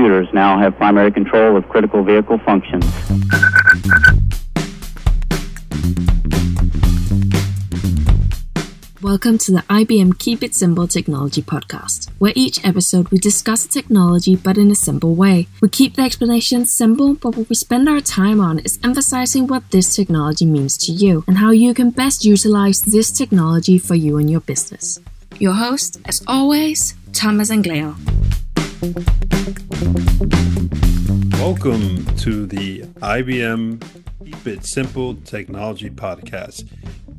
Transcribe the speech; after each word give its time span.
computers 0.00 0.32
now 0.32 0.58
have 0.58 0.74
primary 0.78 1.12
control 1.12 1.58
of 1.58 1.68
critical 1.68 2.02
vehicle 2.02 2.38
functions. 2.38 2.86
Welcome 9.02 9.36
to 9.36 9.52
the 9.52 9.62
IBM 9.68 10.18
Keep 10.18 10.42
It 10.42 10.54
Simple 10.54 10.88
Technology 10.88 11.42
Podcast, 11.42 12.08
where 12.18 12.32
each 12.34 12.64
episode 12.64 13.10
we 13.10 13.18
discuss 13.18 13.66
technology 13.66 14.36
but 14.36 14.56
in 14.56 14.70
a 14.70 14.74
simple 14.74 15.14
way. 15.14 15.48
We 15.60 15.68
keep 15.68 15.96
the 15.96 16.02
explanation 16.02 16.64
simple, 16.64 17.12
but 17.12 17.36
what 17.36 17.50
we 17.50 17.54
spend 17.54 17.86
our 17.86 18.00
time 18.00 18.40
on 18.40 18.60
is 18.60 18.78
emphasizing 18.82 19.48
what 19.48 19.70
this 19.70 19.94
technology 19.94 20.46
means 20.46 20.78
to 20.78 20.92
you 20.92 21.24
and 21.26 21.36
how 21.36 21.50
you 21.50 21.74
can 21.74 21.90
best 21.90 22.24
utilize 22.24 22.80
this 22.80 23.10
technology 23.10 23.76
for 23.76 23.96
you 23.96 24.16
and 24.16 24.30
your 24.30 24.40
business. 24.40 24.98
Your 25.38 25.52
host, 25.52 25.98
as 26.06 26.24
always, 26.26 26.94
Thomas 27.12 27.50
Anglero. 27.50 27.96
Welcome 31.38 32.06
to 32.16 32.46
the 32.46 32.80
IBM 33.02 33.78
Keep 34.24 34.46
It 34.46 34.64
Simple 34.64 35.16
Technology 35.16 35.90
Podcast. 35.90 36.66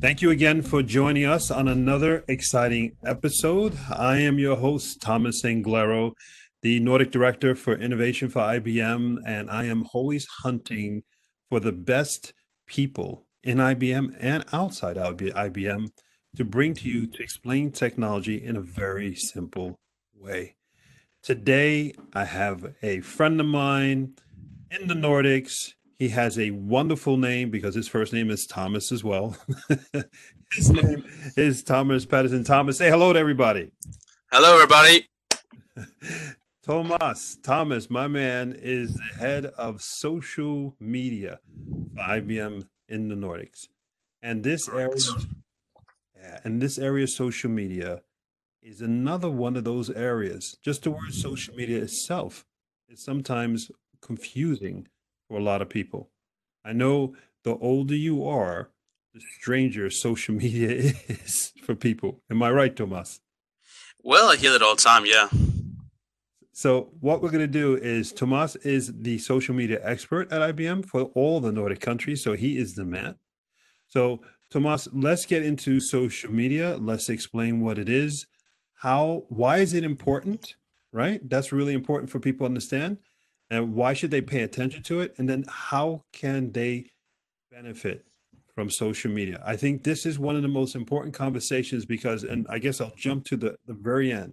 Thank 0.00 0.22
you 0.22 0.30
again 0.30 0.62
for 0.62 0.82
joining 0.82 1.24
us 1.24 1.52
on 1.52 1.68
another 1.68 2.24
exciting 2.26 2.96
episode. 3.04 3.78
I 3.88 4.16
am 4.16 4.40
your 4.40 4.56
host, 4.56 5.00
Thomas 5.00 5.44
Anglero, 5.44 6.14
the 6.62 6.80
Nordic 6.80 7.12
Director 7.12 7.54
for 7.54 7.76
Innovation 7.76 8.28
for 8.28 8.40
IBM, 8.40 9.18
and 9.24 9.48
I 9.48 9.66
am 9.66 9.86
always 9.94 10.26
hunting 10.42 11.04
for 11.48 11.60
the 11.60 11.70
best 11.70 12.32
people 12.66 13.28
in 13.44 13.58
IBM 13.58 14.16
and 14.18 14.44
outside 14.52 14.96
IBM 14.96 15.90
to 16.34 16.44
bring 16.44 16.74
to 16.74 16.88
you 16.88 17.06
to 17.06 17.22
explain 17.22 17.70
technology 17.70 18.44
in 18.44 18.56
a 18.56 18.60
very 18.60 19.14
simple 19.14 19.78
way. 20.12 20.56
Today, 21.22 21.94
I 22.12 22.24
have 22.24 22.74
a 22.82 23.00
friend 23.00 23.40
of 23.40 23.46
mine 23.46 24.14
in 24.70 24.88
the 24.88 24.94
Nordics 24.94 25.74
he 26.02 26.08
has 26.08 26.36
a 26.36 26.50
wonderful 26.50 27.16
name 27.16 27.48
because 27.50 27.76
his 27.76 27.86
first 27.86 28.12
name 28.12 28.28
is 28.28 28.44
Thomas 28.44 28.90
as 28.90 29.04
well. 29.04 29.36
his 30.52 30.68
name 30.68 31.04
is 31.36 31.62
Thomas 31.62 32.04
Pedersen. 32.04 32.42
Thomas, 32.42 32.78
say 32.78 32.90
hello 32.90 33.12
to 33.12 33.18
everybody. 33.20 33.70
Hello, 34.32 34.54
everybody. 34.54 35.08
Thomas, 36.66 37.38
Thomas, 37.44 37.88
my 37.88 38.08
man, 38.08 38.52
is 38.60 38.94
the 38.94 39.20
head 39.20 39.46
of 39.46 39.80
social 39.80 40.74
media 40.80 41.38
for 41.94 42.02
IBM 42.02 42.66
in 42.88 43.08
the 43.08 43.14
Nordics. 43.14 43.68
And 44.22 44.42
this 44.42 44.68
area, 44.68 44.88
and 46.42 46.60
this 46.60 46.78
area, 46.78 47.06
social 47.06 47.50
media, 47.50 48.00
is 48.62 48.80
another 48.80 49.28
one 49.28 49.56
of 49.56 49.64
those 49.64 49.90
areas. 49.90 50.56
Just 50.62 50.84
the 50.84 50.90
word 50.90 51.12
social 51.12 51.54
media 51.54 51.82
itself 51.82 52.44
is 52.88 53.04
sometimes 53.04 53.70
confusing 54.00 54.88
for 55.28 55.38
a 55.38 55.42
lot 55.42 55.62
of 55.62 55.68
people. 55.68 56.10
I 56.64 56.72
know 56.72 57.14
the 57.44 57.56
older 57.56 57.96
you 57.96 58.24
are, 58.26 58.70
the 59.12 59.20
stranger 59.38 59.90
social 59.90 60.34
media 60.42 60.94
is 61.08 61.52
for 61.62 61.74
people. 61.74 62.22
Am 62.30 62.42
I 62.42 62.50
right, 62.50 62.74
Thomas? 62.74 63.20
Well, 64.02 64.30
I 64.30 64.36
hear 64.36 64.52
that 64.52 64.62
all 64.62 64.76
the 64.76 64.82
time, 64.82 65.06
yeah. 65.06 65.28
So 66.52 66.90
what 67.00 67.22
we're 67.22 67.30
going 67.30 67.40
to 67.40 67.46
do 67.46 67.76
is 67.76 68.12
Tomas 68.12 68.56
is 68.56 68.92
the 69.00 69.18
social 69.18 69.54
media 69.54 69.80
expert 69.82 70.30
at 70.30 70.54
IBM 70.54 70.86
for 70.86 71.02
all 71.14 71.40
the 71.40 71.50
Nordic 71.50 71.80
countries, 71.80 72.22
so 72.22 72.34
he 72.34 72.58
is 72.58 72.74
the 72.74 72.84
man. 72.84 73.16
So 73.88 74.20
Tomas, 74.50 74.86
let's 74.92 75.24
get 75.24 75.44
into 75.44 75.80
social 75.80 76.30
media. 76.30 76.76
Let's 76.76 77.08
explain 77.08 77.60
what 77.60 77.78
it 77.78 77.88
is. 77.88 78.26
How 78.82 79.22
why 79.28 79.58
is 79.58 79.74
it 79.74 79.84
important? 79.84 80.56
Right? 80.92 81.20
That's 81.30 81.52
really 81.52 81.72
important 81.72 82.10
for 82.10 82.18
people 82.18 82.44
to 82.44 82.48
understand. 82.48 82.98
And 83.48 83.74
why 83.74 83.92
should 83.92 84.10
they 84.10 84.20
pay 84.20 84.42
attention 84.42 84.82
to 84.84 85.00
it? 85.00 85.14
And 85.18 85.28
then 85.28 85.44
how 85.48 86.02
can 86.12 86.50
they 86.50 86.86
benefit 87.48 88.04
from 88.56 88.70
social 88.70 89.12
media? 89.12 89.40
I 89.46 89.54
think 89.54 89.84
this 89.84 90.04
is 90.04 90.18
one 90.18 90.34
of 90.34 90.42
the 90.42 90.48
most 90.48 90.74
important 90.74 91.14
conversations 91.14 91.86
because 91.86 92.24
and 92.24 92.44
i 92.50 92.58
guess 92.58 92.80
i'll 92.80 92.92
jump 92.96 93.24
to 93.26 93.36
the, 93.36 93.54
the 93.66 93.74
very 93.74 94.10
end. 94.10 94.32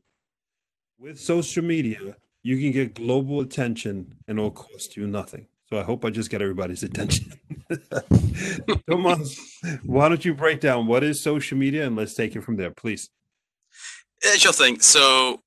With 0.97 1.19
social 1.19 1.63
media 1.63 2.15
you 2.41 2.57
can 2.57 2.71
get 2.71 2.95
global 2.95 3.41
attention 3.41 4.15
and 4.27 4.39
it'll 4.39 4.49
cost 4.49 4.97
you 4.97 5.05
nothing. 5.05 5.45
So 5.69 5.77
i 5.77 5.83
hope 5.83 6.03
i 6.05 6.09
just 6.09 6.31
get 6.31 6.41
everybody's 6.41 6.81
attention. 6.81 7.33
Thomas, 8.89 9.39
why 9.83 10.09
don't 10.09 10.25
you 10.25 10.33
break 10.33 10.59
down 10.59 10.87
what 10.87 11.03
is 11.03 11.21
social 11.21 11.55
media 11.55 11.85
and 11.85 11.95
let's 11.95 12.15
take 12.15 12.35
it 12.35 12.41
from 12.41 12.55
there 12.55 12.71
please 12.71 13.11
yeah, 14.23 14.33
sure 14.35 14.53
thing. 14.53 14.79
So 14.79 15.41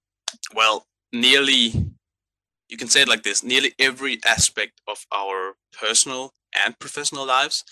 well 0.55 0.87
nearly 1.13 1.73
you 2.69 2.77
can 2.79 2.89
say 2.89 3.03
it 3.03 3.09
like 3.09 3.23
this 3.23 3.45
nearly 3.45 3.73
every 3.79 4.19
aspect 4.27 4.81
of 4.89 5.05
our 5.15 5.55
personal 5.79 6.33
and 6.65 6.79
professional 6.79 7.27
lives 7.27 7.65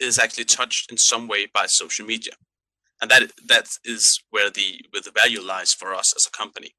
is 0.00 0.18
actually 0.18 0.44
touched 0.44 0.90
in 0.90 0.98
some 0.98 1.28
way 1.28 1.46
by 1.52 1.66
social 1.66 2.06
media. 2.06 2.32
And 3.00 3.10
that 3.10 3.32
that 3.48 3.66
is 3.84 4.22
where 4.30 4.50
the 4.50 4.80
where 4.90 5.02
the 5.02 5.10
value 5.10 5.42
lies 5.42 5.74
for 5.74 5.94
us 5.94 6.14
as 6.16 6.26
a 6.26 6.36
company. 6.36 6.70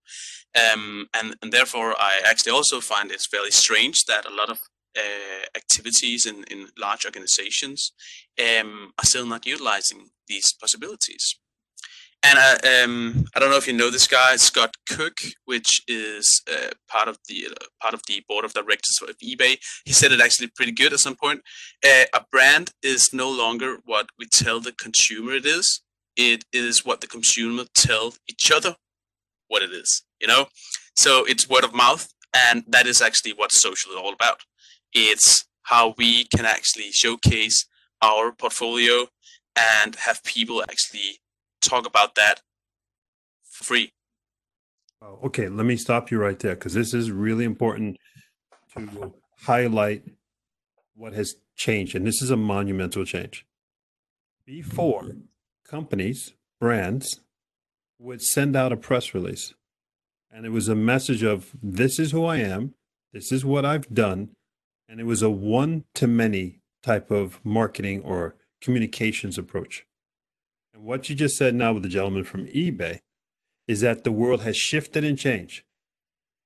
Um, 0.55 1.07
and 1.13 1.35
and 1.41 1.51
therefore 1.51 1.93
i 1.99 2.19
actually 2.25 2.53
also 2.53 2.79
find 2.81 3.11
it's 3.11 3.27
fairly 3.27 3.51
strange 3.51 4.05
that 4.05 4.25
a 4.25 4.33
lot 4.33 4.49
of 4.49 4.59
uh, 4.97 5.45
activities 5.55 6.25
in, 6.25 6.43
in 6.45 6.69
large 6.79 7.05
organizations 7.05 7.91
um, 8.39 8.91
are 8.97 9.05
still 9.05 9.27
not 9.27 9.45
utilizing 9.45 10.09
these 10.27 10.53
possibilities 10.53 11.37
and 12.29 12.39
I, 12.39 12.83
um, 12.83 13.25
I 13.35 13.39
don't 13.39 13.49
know 13.49 13.57
if 13.57 13.67
you 13.67 13.73
know 13.73 13.89
this 13.89 14.07
guy, 14.07 14.35
Scott 14.35 14.75
Cook, 14.89 15.17
which 15.45 15.81
is 15.87 16.41
uh, 16.51 16.71
part 16.89 17.07
of 17.07 17.17
the 17.29 17.47
uh, 17.49 17.65
part 17.81 17.93
of 17.93 18.01
the 18.07 18.21
board 18.27 18.43
of 18.43 18.53
directors 18.53 18.99
of 19.01 19.17
eBay. 19.19 19.57
He 19.85 19.93
said 19.93 20.11
it 20.11 20.19
actually 20.19 20.49
pretty 20.55 20.73
good 20.73 20.91
at 20.91 20.99
some 20.99 21.15
point. 21.15 21.41
Uh, 21.85 22.05
a 22.13 22.25
brand 22.29 22.71
is 22.83 23.11
no 23.13 23.29
longer 23.29 23.77
what 23.85 24.09
we 24.19 24.25
tell 24.25 24.59
the 24.59 24.73
consumer 24.73 25.33
it 25.33 25.45
is. 25.45 25.81
It 26.17 26.43
is 26.51 26.85
what 26.85 26.99
the 26.99 27.07
consumer 27.07 27.63
tell 27.73 28.15
each 28.27 28.51
other 28.51 28.75
what 29.47 29.61
it 29.61 29.71
is. 29.71 30.03
You 30.19 30.27
know, 30.27 30.47
so 30.95 31.23
it's 31.25 31.49
word 31.49 31.63
of 31.63 31.73
mouth, 31.73 32.13
and 32.35 32.63
that 32.67 32.87
is 32.87 33.01
actually 33.01 33.33
what 33.33 33.53
social 33.53 33.91
is 33.91 33.97
all 33.97 34.13
about. 34.13 34.41
It's 34.93 35.45
how 35.63 35.93
we 35.97 36.25
can 36.35 36.45
actually 36.45 36.91
showcase 36.91 37.65
our 38.01 38.33
portfolio 38.33 39.07
and 39.55 39.95
have 39.95 40.23
people 40.23 40.61
actually 40.63 41.19
talk 41.67 41.85
about 41.85 42.15
that 42.15 42.41
free. 43.43 43.91
Oh, 45.01 45.19
okay, 45.25 45.47
let 45.47 45.65
me 45.65 45.77
stop 45.77 46.09
you 46.09 46.19
right 46.19 46.39
there 46.39 46.55
because 46.55 46.73
this 46.73 46.93
is 46.93 47.11
really 47.11 47.45
important 47.45 47.97
to 48.75 49.13
highlight 49.41 50.03
what 50.95 51.13
has 51.13 51.35
changed, 51.55 51.95
and 51.95 52.05
this 52.05 52.21
is 52.21 52.31
a 52.31 52.37
monumental 52.37 53.05
change. 53.05 53.45
Before, 54.45 55.15
companies, 55.67 56.33
brands 56.59 57.19
would 57.99 58.21
send 58.21 58.55
out 58.55 58.71
a 58.71 58.77
press 58.77 59.13
release, 59.13 59.53
and 60.31 60.45
it 60.45 60.49
was 60.49 60.67
a 60.67 60.75
message 60.75 61.23
of 61.23 61.51
this 61.61 61.99
is 61.99 62.11
who 62.11 62.25
I 62.25 62.37
am, 62.37 62.73
this 63.13 63.31
is 63.31 63.45
what 63.45 63.65
I've 63.65 63.93
done, 63.93 64.29
and 64.89 64.99
it 64.99 65.05
was 65.05 65.21
a 65.21 65.29
one 65.29 65.83
to 65.95 66.07
many 66.07 66.61
type 66.81 67.11
of 67.11 67.39
marketing 67.43 68.01
or 68.01 68.35
communications 68.61 69.37
approach. 69.37 69.85
What 70.79 71.09
you 71.09 71.15
just 71.15 71.37
said 71.37 71.55
now 71.55 71.73
with 71.73 71.83
the 71.83 71.89
gentleman 71.89 72.23
from 72.23 72.45
eBay 72.47 72.99
is 73.67 73.81
that 73.81 74.03
the 74.03 74.11
world 74.11 74.41
has 74.41 74.55
shifted 74.55 75.03
and 75.03 75.17
changed. 75.17 75.63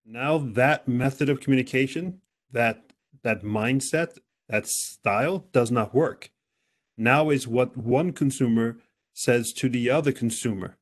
Now 0.05 0.37
that 0.37 0.87
method 0.87 1.29
of 1.29 1.41
communication, 1.41 2.21
that 2.51 2.93
that 3.23 3.43
mindset, 3.43 4.17
that 4.49 4.67
style 4.67 5.45
does 5.51 5.69
not 5.69 5.93
work. 5.93 6.31
Now 6.97 7.29
is 7.29 7.47
what 7.47 7.77
one 7.77 8.13
consumer 8.13 8.77
says 9.13 9.51
to 9.53 9.69
the 9.69 9.89
other 9.89 10.11
consumer. 10.11 10.77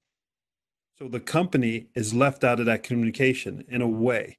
So 0.98 1.08
the 1.08 1.20
company 1.20 1.88
is 1.96 2.14
left 2.14 2.44
out 2.44 2.60
of 2.60 2.66
that 2.68 2.84
communication 2.84 3.66
in 3.68 3.81
a 3.81 3.88
way. 3.88 4.38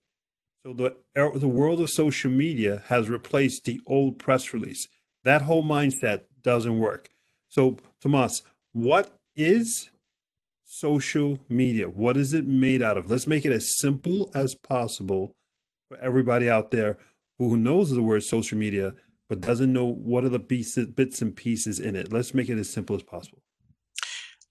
So 0.65 0.73
the 0.73 0.97
er, 1.17 1.33
the 1.35 1.49
world 1.49 1.81
of 1.81 1.91
social 1.91 2.31
media 2.31 2.85
has 2.87 3.09
replaced 3.09 3.65
the 3.65 3.81
old 3.87 4.19
press 4.19 4.53
release. 4.53 4.87
That 5.25 5.43
whole 5.43 5.65
mindset 5.65 6.23
doesn't 6.43 6.79
work. 6.79 7.11
So 7.49 7.79
Tomas, 8.01 8.43
what 8.73 9.17
is 9.37 9.91
social 10.65 11.39
media? 11.49 11.89
What 11.89 12.17
is 12.17 12.33
it 12.35 12.47
made 12.47 12.83
out 12.83 12.97
of? 12.97 13.11
Let's 13.11 13.27
make 13.27 13.45
it 13.45 13.53
as 13.53 13.77
simple 13.79 14.31
as 14.35 14.55
possible 14.55 15.35
for 15.89 15.99
everybody 15.99 16.49
out 16.49 16.71
there 16.71 16.99
who 17.39 17.57
knows 17.57 17.91
the 17.91 18.03
word 18.03 18.23
social 18.23 18.59
media 18.59 18.95
but 19.29 19.41
doesn't 19.41 19.73
know 19.73 19.87
what 19.87 20.25
are 20.25 20.29
the 20.29 20.41
pieces, 20.41 20.89
bits 20.89 21.23
and 21.23 21.35
pieces 21.35 21.79
in 21.79 21.95
it. 21.95 22.13
Let's 22.13 22.35
make 22.35 22.49
it 22.49 22.59
as 22.59 22.69
simple 22.69 22.97
as 22.97 23.03
possible. 23.05 23.39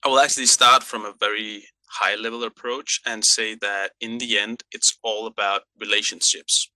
I 0.04 0.08
will 0.08 0.20
actually 0.20 0.46
start 0.46 0.84
from 0.84 1.04
a 1.04 1.14
very 1.20 1.66
high 1.92 2.16
level 2.16 2.46
approach 2.46 3.02
and 3.06 3.26
say 3.26 3.56
that 3.56 3.92
in 4.00 4.20
the 4.20 4.38
end, 4.40 4.64
it's 4.72 4.98
all 5.04 5.28
about 5.28 5.64
relationships. 5.80 6.72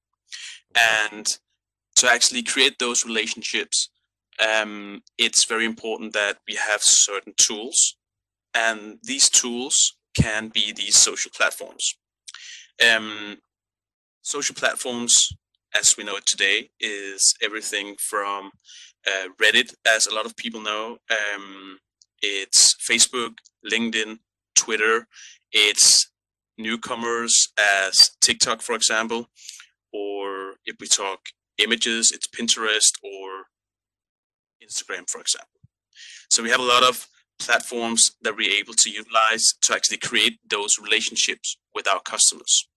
And 0.78 1.38
to 1.96 2.10
actually 2.10 2.44
create 2.44 2.80
those 2.80 3.06
relationships, 3.06 3.90
um, 4.40 5.02
it's 5.18 5.46
very 5.48 5.66
important 5.66 6.14
that 6.14 6.38
we 6.48 6.56
have 6.56 6.82
certain 6.82 7.34
tools, 7.38 7.96
and 8.54 8.98
these 9.04 9.30
tools 9.30 9.76
can 10.20 10.50
be 10.50 10.72
these 10.72 10.98
social 10.98 11.32
platforms. 11.36 11.96
Um, 12.86 13.38
social 14.22 14.56
platforms, 14.56 15.30
as 15.76 15.96
we 15.98 16.04
know 16.04 16.18
it 16.18 16.26
today, 16.26 16.70
is 16.80 17.36
everything 17.42 17.96
from 18.10 18.52
uh, 19.06 19.28
Reddit, 19.42 19.74
as 19.86 20.08
a 20.08 20.14
lot 20.14 20.26
of 20.26 20.36
people 20.36 20.62
know. 20.62 20.98
Um, 21.10 21.78
it's 22.22 22.76
Facebook, 22.90 23.34
LinkedIn, 23.70 24.20
Twitter. 24.56 25.08
It's 25.52 26.10
newcomers 26.58 27.50
as 27.58 28.12
TikTok, 28.22 28.62
for 28.62 28.76
example, 28.76 29.30
or 29.92 30.56
if 30.66 30.76
we 30.80 30.88
talk 30.88 31.20
images, 31.58 32.12
it's 32.12 32.28
Pinterest 32.28 32.94
or 33.04 33.33
Instagram, 34.64 35.10
for 35.10 35.22
example. 35.22 35.60
So 36.30 36.42
we 36.42 36.50
have 36.50 36.60
a 36.60 36.64
lot 36.64 36.84
of 36.84 37.08
platforms 37.40 38.12
that 38.22 38.36
we're 38.36 38.52
able 38.52 38.74
to 38.74 38.90
utilize 38.90 39.54
to 39.62 39.74
actually 39.74 39.98
create 39.98 40.40
those 40.50 40.80
relationships 40.80 41.58
with 41.76 41.88
our 41.88 42.02
customers. 42.02 42.68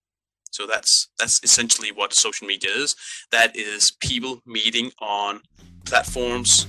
So 0.51 0.65
that's 0.65 1.09
that's 1.19 1.39
essentially 1.43 1.91
what 1.91 2.13
social 2.13 2.47
media 2.47 2.71
is. 2.71 2.95
That 3.31 3.55
is 3.55 3.91
people 3.99 4.41
meeting 4.45 4.91
on 4.99 5.41
platforms 5.85 6.67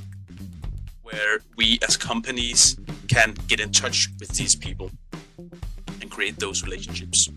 where 1.03 1.41
we 1.57 1.79
as 1.87 1.97
companies 1.97 2.77
can 3.09 3.35
get 3.47 3.61
in 3.61 3.73
touch 3.73 4.09
with 4.21 4.31
these 4.31 4.55
people 4.55 4.91
and 6.01 6.11
create 6.11 6.39
those 6.39 6.63
relationships. 6.63 7.29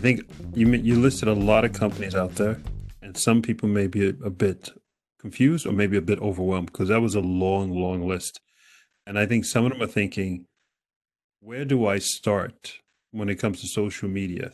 I 0.00 0.02
think 0.02 0.22
you 0.54 0.66
you 0.66 0.98
listed 0.98 1.28
a 1.28 1.34
lot 1.34 1.66
of 1.66 1.74
companies 1.74 2.14
out 2.14 2.36
there, 2.36 2.58
and 3.02 3.18
some 3.18 3.42
people 3.42 3.68
may 3.68 3.86
be 3.86 4.06
a, 4.06 4.14
a 4.24 4.30
bit 4.30 4.70
confused 5.18 5.66
or 5.66 5.72
maybe 5.72 5.98
a 5.98 6.00
bit 6.00 6.18
overwhelmed 6.20 6.72
because 6.72 6.88
that 6.88 7.02
was 7.02 7.14
a 7.14 7.20
long, 7.20 7.70
long 7.78 8.08
list. 8.08 8.40
And 9.06 9.18
I 9.18 9.26
think 9.26 9.44
some 9.44 9.66
of 9.66 9.72
them 9.72 9.82
are 9.82 9.86
thinking, 9.86 10.46
where 11.40 11.66
do 11.66 11.86
I 11.86 11.98
start 11.98 12.78
when 13.10 13.28
it 13.28 13.34
comes 13.34 13.60
to 13.60 13.66
social 13.66 14.08
media? 14.08 14.52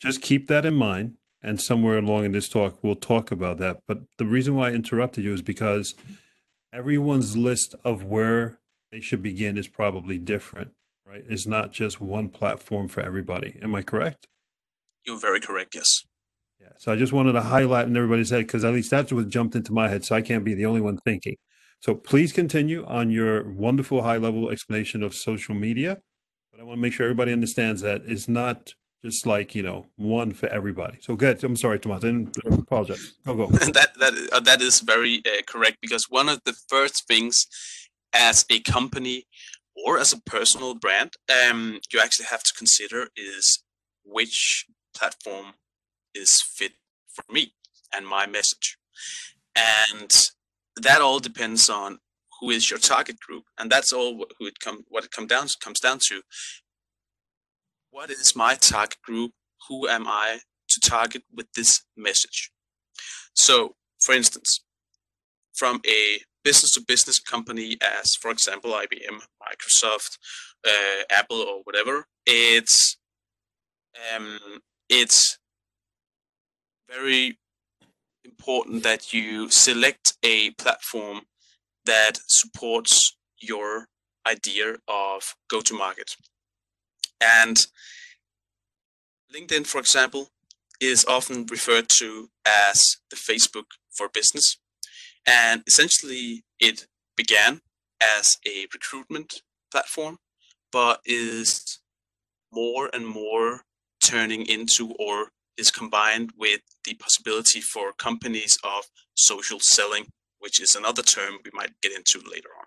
Just 0.00 0.22
keep 0.22 0.46
that 0.46 0.64
in 0.64 0.74
mind. 0.74 1.16
And 1.42 1.60
somewhere 1.60 1.98
along 1.98 2.26
in 2.26 2.30
this 2.30 2.48
talk, 2.48 2.78
we'll 2.84 2.94
talk 2.94 3.32
about 3.32 3.58
that. 3.58 3.80
But 3.88 4.02
the 4.18 4.26
reason 4.26 4.54
why 4.54 4.68
I 4.68 4.74
interrupted 4.74 5.24
you 5.24 5.34
is 5.34 5.42
because 5.42 5.96
everyone's 6.72 7.36
list 7.36 7.74
of 7.84 8.04
where 8.04 8.60
they 8.92 9.00
should 9.00 9.24
begin 9.24 9.58
is 9.58 9.66
probably 9.66 10.18
different, 10.18 10.70
right? 11.04 11.24
It's 11.28 11.48
not 11.48 11.72
just 11.72 12.00
one 12.00 12.28
platform 12.28 12.86
for 12.86 13.00
everybody. 13.00 13.58
Am 13.60 13.74
I 13.74 13.82
correct? 13.82 14.28
You're 15.04 15.18
very 15.18 15.40
correct, 15.40 15.74
yes. 15.74 16.02
Yeah. 16.60 16.68
So 16.78 16.92
I 16.92 16.96
just 16.96 17.12
wanted 17.12 17.32
to 17.32 17.42
highlight 17.42 17.86
in 17.86 17.96
everybody's 17.96 18.30
head 18.30 18.46
because 18.46 18.64
at 18.64 18.72
least 18.72 18.90
that's 18.90 19.12
what 19.12 19.28
jumped 19.28 19.56
into 19.56 19.72
my 19.72 19.88
head. 19.88 20.04
So 20.04 20.14
I 20.14 20.22
can't 20.22 20.44
be 20.44 20.54
the 20.54 20.66
only 20.66 20.80
one 20.80 20.98
thinking. 20.98 21.36
So 21.80 21.94
please 21.94 22.32
continue 22.32 22.84
on 22.86 23.10
your 23.10 23.50
wonderful 23.50 24.02
high 24.02 24.18
level 24.18 24.50
explanation 24.50 25.02
of 25.02 25.14
social 25.14 25.54
media. 25.54 25.98
But 26.52 26.60
I 26.60 26.64
want 26.64 26.78
to 26.78 26.82
make 26.82 26.92
sure 26.92 27.04
everybody 27.04 27.32
understands 27.32 27.82
that 27.82 28.02
it's 28.06 28.28
not 28.28 28.74
just 29.04 29.26
like 29.26 29.54
you 29.54 29.62
know 29.62 29.86
one 29.96 30.32
for 30.32 30.48
everybody. 30.48 30.98
So 31.00 31.16
good. 31.16 31.42
I'm 31.42 31.56
sorry, 31.56 31.80
Tomas. 31.80 32.04
I 32.04 32.54
apologize. 32.54 33.14
Go 33.26 33.34
go. 33.34 33.46
that 33.50 33.90
that 33.98 34.28
uh, 34.32 34.40
that 34.40 34.60
is 34.62 34.80
very 34.80 35.22
uh, 35.26 35.42
correct 35.46 35.78
because 35.80 36.06
one 36.08 36.28
of 36.28 36.40
the 36.44 36.54
first 36.68 37.08
things 37.08 37.46
as 38.12 38.44
a 38.50 38.60
company 38.60 39.24
or 39.74 39.98
as 39.98 40.12
a 40.12 40.20
personal 40.20 40.74
brand, 40.74 41.14
um, 41.48 41.80
you 41.92 42.00
actually 42.00 42.26
have 42.26 42.42
to 42.42 42.52
consider 42.56 43.08
is 43.16 43.64
which 44.04 44.66
platform 44.96 45.54
is 46.14 46.42
fit 46.42 46.72
for 47.08 47.24
me 47.32 47.54
and 47.94 48.06
my 48.06 48.26
message. 48.26 48.76
And 49.54 50.10
that 50.76 51.00
all 51.00 51.18
depends 51.18 51.68
on 51.68 51.98
who 52.40 52.50
is 52.50 52.70
your 52.70 52.78
target 52.78 53.20
group. 53.20 53.44
And 53.58 53.70
that's 53.70 53.92
all 53.92 54.24
who 54.38 54.46
it 54.46 54.60
come 54.60 54.84
what 54.88 55.04
it 55.04 55.10
come 55.10 55.26
down 55.26 55.46
comes 55.62 55.80
down 55.80 55.98
to. 56.08 56.22
What 57.90 58.10
is 58.10 58.34
my 58.34 58.54
target 58.54 59.00
group? 59.02 59.32
Who 59.68 59.86
am 59.88 60.06
I 60.08 60.40
to 60.70 60.80
target 60.80 61.22
with 61.32 61.52
this 61.54 61.84
message? 61.96 62.50
So, 63.34 63.76
for 64.00 64.14
instance, 64.14 64.64
from 65.54 65.80
a 65.86 66.22
business 66.42 66.72
to 66.72 66.80
business 66.80 67.20
company 67.20 67.76
as 67.80 68.14
for 68.16 68.30
example 68.30 68.72
IBM, 68.72 69.20
Microsoft, 69.40 70.18
uh, 70.66 71.02
Apple 71.10 71.40
or 71.42 71.60
whatever, 71.64 72.06
it's 72.26 72.96
um, 74.16 74.38
it's 74.92 75.38
very 76.86 77.38
important 78.26 78.82
that 78.82 79.10
you 79.10 79.48
select 79.48 80.12
a 80.22 80.50
platform 80.50 81.22
that 81.86 82.18
supports 82.28 83.16
your 83.40 83.86
idea 84.26 84.76
of 84.86 85.34
go 85.50 85.62
to 85.62 85.72
market. 85.72 86.14
And 87.22 87.56
LinkedIn, 89.34 89.66
for 89.66 89.78
example, 89.78 90.28
is 90.78 91.06
often 91.06 91.46
referred 91.46 91.88
to 91.96 92.28
as 92.44 92.82
the 93.08 93.16
Facebook 93.16 93.68
for 93.96 94.10
business. 94.10 94.58
And 95.26 95.62
essentially, 95.66 96.44
it 96.60 96.86
began 97.16 97.62
as 98.02 98.36
a 98.46 98.66
recruitment 98.74 99.40
platform, 99.70 100.18
but 100.70 101.00
is 101.06 101.80
more 102.52 102.90
and 102.92 103.06
more 103.06 103.62
turning 104.04 104.46
into 104.46 104.92
or 104.98 105.28
is 105.56 105.70
combined 105.70 106.32
with 106.36 106.60
the 106.84 106.94
possibility 106.94 107.60
for 107.60 107.92
companies 107.92 108.58
of 108.64 108.84
social 109.14 109.60
selling, 109.60 110.06
which 110.38 110.60
is 110.60 110.74
another 110.74 111.02
term 111.02 111.38
we 111.44 111.50
might 111.52 111.72
get 111.82 111.92
into 111.92 112.20
later 112.30 112.48
on. 112.58 112.66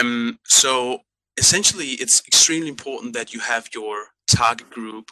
Um, 0.00 0.38
so 0.44 1.00
essentially, 1.36 1.90
it's 1.90 2.22
extremely 2.26 2.68
important 2.68 3.12
that 3.14 3.32
you 3.32 3.40
have 3.40 3.68
your 3.74 4.08
target 4.26 4.70
group 4.70 5.10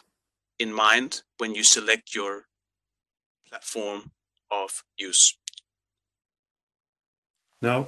in 0.59 0.73
mind 0.73 1.21
when 1.37 1.55
you 1.55 1.63
select 1.63 2.13
your 2.13 2.43
platform 3.47 4.11
of 4.51 4.83
use. 4.97 5.37
Now, 7.61 7.87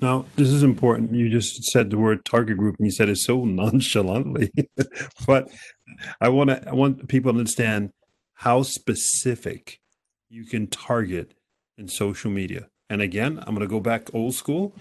now 0.00 0.26
this 0.36 0.48
is 0.48 0.62
important. 0.62 1.14
You 1.14 1.28
just 1.28 1.64
said 1.64 1.90
the 1.90 1.98
word 1.98 2.24
target 2.24 2.56
group, 2.56 2.76
and 2.78 2.86
you 2.86 2.92
said 2.92 3.08
it 3.08 3.18
so 3.18 3.44
nonchalantly. 3.44 4.50
but 5.26 5.50
I 6.20 6.28
want 6.28 6.50
to 6.50 6.68
I 6.68 6.72
want 6.72 7.08
people 7.08 7.32
to 7.32 7.38
understand 7.38 7.90
how 8.34 8.62
specific 8.62 9.80
you 10.28 10.44
can 10.44 10.66
target 10.66 11.34
in 11.76 11.88
social 11.88 12.30
media. 12.30 12.68
And 12.88 13.02
again, 13.02 13.38
I'm 13.38 13.54
going 13.54 13.60
to 13.60 13.66
go 13.66 13.80
back 13.80 14.14
old 14.14 14.34
school. 14.34 14.74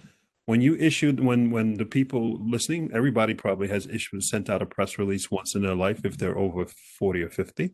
When 0.46 0.62
you 0.62 0.76
issued 0.76 1.20
when 1.20 1.52
when 1.52 1.76
the 1.76 1.86
people 1.86 2.40
listening, 2.40 2.90
everybody 2.94 3.34
probably 3.34 3.68
has 3.68 3.86
issued 3.88 4.24
sent 4.24 4.50
out 4.50 4.62
a 4.62 4.66
press 4.66 4.98
release 4.98 5.30
once 5.30 5.56
in 5.56 5.62
their 5.62 5.76
life 5.76 6.02
if 6.04 6.18
they're 6.18 6.38
over 6.38 6.66
40 6.66 7.22
or 7.24 7.30
50. 7.30 7.72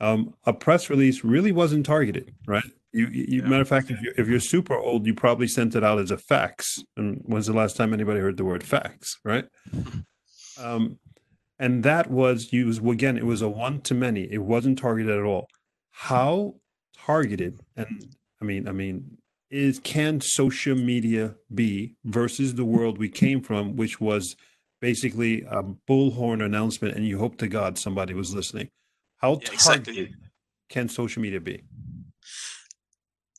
Um, 0.00 0.34
a 0.44 0.52
press 0.52 0.90
release 0.90 1.24
really 1.24 1.52
wasn't 1.52 1.86
targeted, 1.86 2.34
right? 2.46 2.64
You, 2.92 3.08
you 3.08 3.42
yeah. 3.42 3.48
matter 3.48 3.62
of 3.62 3.68
fact, 3.68 3.90
if 3.90 4.00
you're, 4.00 4.14
if 4.16 4.28
you're 4.28 4.40
super 4.40 4.76
old, 4.76 5.06
you 5.06 5.14
probably 5.14 5.48
sent 5.48 5.74
it 5.74 5.82
out 5.84 5.98
as 5.98 6.10
a 6.10 6.18
fax. 6.18 6.78
And 6.96 7.22
when's 7.24 7.46
the 7.46 7.52
last 7.52 7.76
time 7.76 7.92
anybody 7.92 8.20
heard 8.20 8.36
the 8.36 8.44
word 8.44 8.62
fax, 8.62 9.18
right? 9.24 9.46
Um, 10.60 10.98
and 11.58 11.82
that 11.84 12.10
was 12.10 12.52
used 12.52 12.86
again. 12.86 13.16
It 13.16 13.26
was 13.26 13.42
a 13.42 13.48
one 13.48 13.80
to 13.82 13.94
many. 13.94 14.30
It 14.30 14.42
wasn't 14.42 14.78
targeted 14.78 15.18
at 15.18 15.24
all. 15.24 15.48
How 15.90 16.54
targeted? 16.96 17.60
And 17.76 18.16
I 18.40 18.44
mean, 18.44 18.68
I 18.68 18.72
mean, 18.72 19.18
is 19.50 19.78
can 19.78 20.20
social 20.20 20.74
media 20.74 21.36
be 21.54 21.94
versus 22.04 22.56
the 22.56 22.64
world 22.64 22.98
we 22.98 23.08
came 23.08 23.40
from, 23.40 23.76
which 23.76 24.00
was 24.00 24.36
basically 24.80 25.42
a 25.42 25.62
bullhorn 25.62 26.44
announcement, 26.44 26.96
and 26.96 27.06
you 27.06 27.18
hope 27.18 27.38
to 27.38 27.48
God 27.48 27.78
somebody 27.78 28.14
was 28.14 28.34
listening. 28.34 28.68
How 29.24 29.32
yeah, 29.32 29.48
targeted 29.48 29.54
exactly. 29.54 30.14
can 30.68 30.88
social 30.88 31.22
media 31.22 31.40
be? 31.40 31.62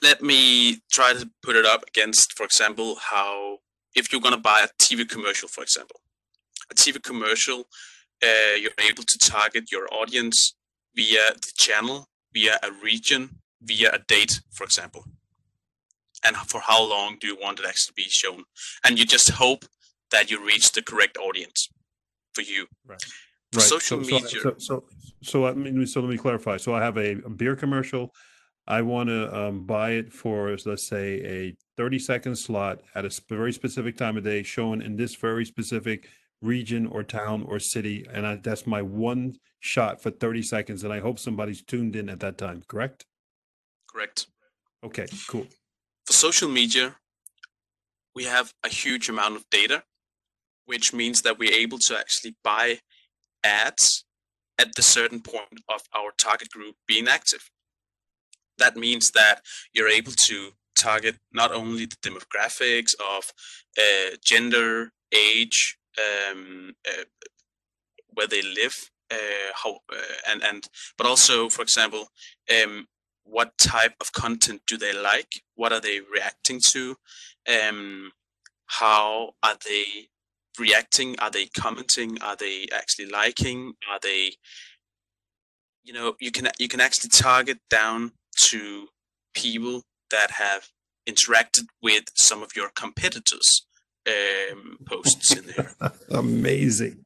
let 0.06 0.22
me 0.22 0.78
try 0.92 1.14
to 1.14 1.30
put 1.42 1.56
it 1.56 1.66
up 1.66 1.84
against, 1.88 2.34
for 2.38 2.46
example, 2.46 2.96
how 3.12 3.58
if 3.96 4.12
you're 4.12 4.22
going 4.22 4.36
to 4.36 4.48
buy 4.52 4.60
a 4.64 4.84
TV 4.84 5.08
commercial, 5.10 5.48
for 5.48 5.64
example, 5.64 6.00
a 6.72 6.76
TV 6.76 7.02
commercial, 7.02 7.60
uh, 8.24 8.56
you're 8.62 8.80
able 8.90 9.04
to 9.04 9.18
target 9.18 9.72
your 9.72 9.88
audience 9.92 10.56
via 10.96 11.26
the 11.34 11.52
channel, 11.58 12.08
via 12.34 12.60
a 12.62 12.72
region, 12.84 13.22
via 13.62 13.90
a 13.94 14.00
date, 14.08 14.42
for 14.52 14.64
example. 14.64 15.04
And 16.26 16.36
for 16.36 16.62
how 16.62 16.82
long 16.88 17.18
do 17.20 17.28
you 17.28 17.38
want 17.42 17.60
it 17.60 17.66
actually 17.66 17.92
to 17.92 18.04
be 18.04 18.10
shown? 18.10 18.44
And 18.84 19.00
you 19.00 19.06
just 19.06 19.32
hope 19.32 19.66
that 20.12 20.30
you 20.30 20.46
reach 20.46 20.72
the 20.72 20.82
correct 20.82 21.18
audience 21.18 21.70
for 22.34 22.42
you. 22.42 22.68
Right. 22.86 23.04
Right. 23.56 23.66
social 23.66 24.04
so, 24.04 24.16
media. 24.16 24.30
So, 24.30 24.40
so, 24.40 24.56
so, 24.58 24.84
so, 25.22 25.48
I 25.48 25.54
mean, 25.54 25.86
so 25.88 26.02
let 26.02 26.10
me 26.10 26.18
clarify. 26.18 26.58
So 26.58 26.74
I 26.74 26.82
have 26.82 26.98
a, 26.98 27.14
a 27.26 27.30
beer 27.30 27.56
commercial 27.56 28.12
I 28.68 28.82
want 28.82 29.10
to 29.10 29.36
um, 29.36 29.66
buy 29.66 29.92
it 29.92 30.12
for, 30.12 30.58
let's 30.66 30.88
say, 30.88 31.22
a 31.24 31.56
30 31.78 32.00
second 32.00 32.36
slot 32.36 32.80
at 32.96 33.06
a 33.06 33.22
very 33.30 33.54
specific 33.54 33.96
time 33.96 34.18
of 34.18 34.24
day, 34.24 34.42
shown 34.42 34.82
in 34.82 34.96
this 34.96 35.16
very 35.16 35.46
specific 35.46 36.10
region 36.42 36.88
or 36.88 37.04
town 37.04 37.44
or 37.44 37.60
city. 37.60 38.06
And 38.12 38.26
I, 38.26 38.36
that's 38.38 38.66
my 38.66 38.82
one 38.82 39.36
shot 39.60 40.02
for 40.02 40.10
30 40.10 40.42
seconds. 40.42 40.84
And 40.84 40.92
I 40.92 41.00
hope 41.00 41.20
somebody's 41.20 41.64
tuned 41.64 41.96
in 41.96 42.10
at 42.10 42.20
that 42.22 42.38
time, 42.40 42.64
correct? 42.68 43.06
Correct. 43.88 44.28
Okay, 44.84 45.06
cool. 45.28 45.46
For 46.06 46.14
social 46.14 46.50
media, 46.50 46.96
we 48.16 48.24
have 48.24 48.52
a 48.64 48.70
huge 48.70 49.10
amount 49.10 49.36
of 49.36 49.46
data 49.52 49.84
which 50.66 50.94
means 50.94 51.22
that 51.22 51.38
we're 51.38 51.54
able 51.54 51.78
to 51.78 51.98
actually 51.98 52.36
buy 52.44 52.80
ads 53.46 54.06
at 54.58 54.76
the 54.76 54.82
certain 54.82 55.22
point 55.22 55.62
of 55.70 55.82
our 55.94 56.12
target 56.18 56.50
group 56.50 56.76
being 56.88 57.08
active. 57.08 57.50
That 58.58 58.76
means 58.76 59.12
that 59.12 59.42
you're 59.74 59.90
able 59.90 60.14
to 60.14 60.52
target 60.78 61.18
not 61.32 61.52
only 61.52 61.86
the 61.86 61.98
demographics 61.98 62.94
of 63.00 63.34
uh, 63.78 64.16
gender, 64.24 64.92
age, 65.14 65.78
um, 65.98 66.74
uh, 66.88 67.04
where 68.14 68.28
they 68.28 68.42
live, 68.42 68.90
uh, 69.12 69.52
how 69.62 69.80
uh, 69.92 70.16
and 70.30 70.42
and 70.44 70.68
but 70.98 71.08
also, 71.08 71.50
for 71.50 71.62
example, 71.62 72.08
um, 72.56 72.88
what 73.24 73.58
type 73.58 73.96
of 74.00 74.14
content 74.14 74.62
do 74.68 74.78
they 74.78 74.94
like? 74.94 75.42
What 75.56 75.74
are 75.74 75.82
they 75.82 76.00
reacting 76.00 76.62
to? 76.72 76.96
Um, 77.48 78.12
how 78.68 79.34
are 79.44 79.58
they 79.68 80.10
reacting? 80.60 81.18
Are 81.20 81.32
they 81.32 81.48
commenting? 81.48 82.22
Are 82.22 82.36
they 82.36 82.68
actually 82.74 83.08
liking? 83.08 83.74
Are 83.92 84.00
they, 84.02 84.34
you 85.84 85.94
know, 85.94 86.16
you 86.20 86.32
can 86.32 86.50
you 86.60 86.68
can 86.68 86.80
actually 86.80 87.10
target 87.10 87.60
down 87.70 88.12
to 88.50 88.88
people 89.34 89.84
that 90.12 90.32
have 90.32 90.70
interacted 91.08 91.66
with 91.82 92.06
some 92.16 92.42
of 92.42 92.56
your 92.56 92.70
competitors' 92.76 93.66
um, 94.08 94.78
posts 94.86 95.36
in 95.36 95.46
there. 95.56 95.76
Amazing. 96.10 97.06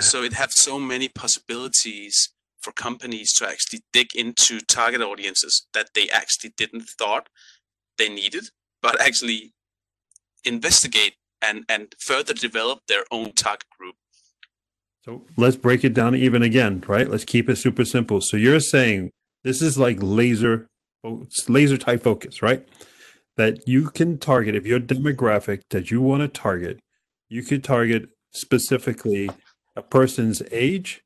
so 0.00 0.22
it 0.22 0.34
has 0.34 0.60
so 0.60 0.78
many 0.78 1.08
possibilities 1.08 2.30
for 2.60 2.72
companies 2.72 3.32
to 3.32 3.48
actually 3.48 3.80
dig 3.92 4.14
into 4.14 4.60
target 4.60 5.00
audiences 5.00 5.66
that 5.72 5.90
they 5.94 6.08
actually 6.10 6.52
didn't 6.56 6.82
thought 6.82 7.28
they 7.96 8.08
needed, 8.08 8.44
but 8.82 9.00
actually 9.00 9.52
investigate 10.44 11.14
and 11.42 11.64
and 11.68 11.94
further 11.98 12.34
develop 12.34 12.80
their 12.86 13.04
own 13.10 13.32
target 13.32 13.68
group. 13.78 13.94
So 15.04 15.24
let's 15.36 15.56
break 15.56 15.84
it 15.84 15.94
down 15.94 16.14
even 16.14 16.42
again, 16.42 16.84
right? 16.86 17.08
Let's 17.08 17.24
keep 17.24 17.48
it 17.48 17.56
super 17.56 17.84
simple. 17.84 18.20
So 18.20 18.36
you're 18.36 18.60
saying 18.60 19.10
this 19.44 19.62
is 19.62 19.78
like 19.78 19.98
laser 20.00 20.68
laser 21.48 21.78
type 21.78 22.02
focus, 22.02 22.42
right? 22.42 22.66
That 23.36 23.66
you 23.66 23.90
can 23.90 24.18
target 24.18 24.54
if 24.54 24.66
your 24.66 24.80
demographic 24.80 25.62
that 25.70 25.90
you 25.90 26.00
want 26.00 26.20
to 26.20 26.28
target, 26.28 26.80
you 27.28 27.42
could 27.42 27.64
target 27.64 28.10
specifically 28.32 29.30
a 29.76 29.82
person's 29.82 30.42
age, 30.50 31.02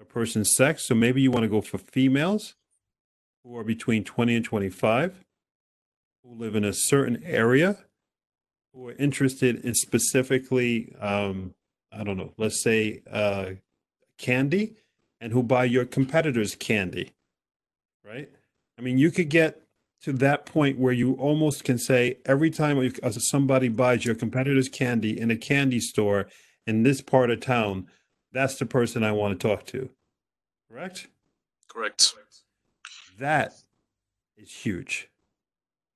a 0.00 0.04
person's 0.04 0.54
sex. 0.54 0.86
So 0.86 0.94
maybe 0.94 1.22
you 1.22 1.30
want 1.30 1.44
to 1.44 1.48
go 1.48 1.60
for 1.60 1.78
females 1.78 2.54
who 3.44 3.56
are 3.56 3.64
between 3.64 4.04
20 4.04 4.36
and 4.36 4.44
25, 4.44 5.24
who 6.22 6.34
live 6.34 6.54
in 6.54 6.64
a 6.64 6.72
certain 6.74 7.22
area, 7.24 7.78
who 8.72 8.88
are 8.88 8.94
interested 8.94 9.64
in 9.64 9.74
specifically, 9.74 10.94
um, 11.00 11.54
I 11.92 12.04
don't 12.04 12.16
know, 12.16 12.32
let's 12.36 12.62
say 12.62 13.02
uh, 13.10 13.52
candy, 14.18 14.76
and 15.20 15.32
who 15.32 15.42
buy 15.42 15.64
your 15.64 15.84
competitors' 15.84 16.54
candy, 16.54 17.12
right? 18.04 18.30
I 18.78 18.82
mean, 18.82 18.96
you 18.96 19.10
could 19.10 19.28
get 19.28 19.62
to 20.02 20.12
that 20.14 20.46
point 20.46 20.78
where 20.78 20.92
you 20.92 21.12
almost 21.14 21.64
can 21.64 21.76
say 21.76 22.18
every 22.24 22.50
time 22.50 22.90
somebody 23.18 23.68
buys 23.68 24.04
your 24.04 24.14
competitor's 24.14 24.68
candy 24.68 25.18
in 25.18 25.30
a 25.30 25.36
candy 25.36 25.80
store 25.80 26.26
in 26.66 26.82
this 26.84 27.02
part 27.02 27.30
of 27.30 27.40
town, 27.40 27.86
that's 28.32 28.56
the 28.56 28.64
person 28.64 29.04
I 29.04 29.12
want 29.12 29.38
to 29.38 29.48
talk 29.48 29.66
to. 29.66 29.90
Correct? 30.70 31.08
Correct. 31.68 32.14
That 33.18 33.52
is 34.38 34.50
huge 34.50 35.09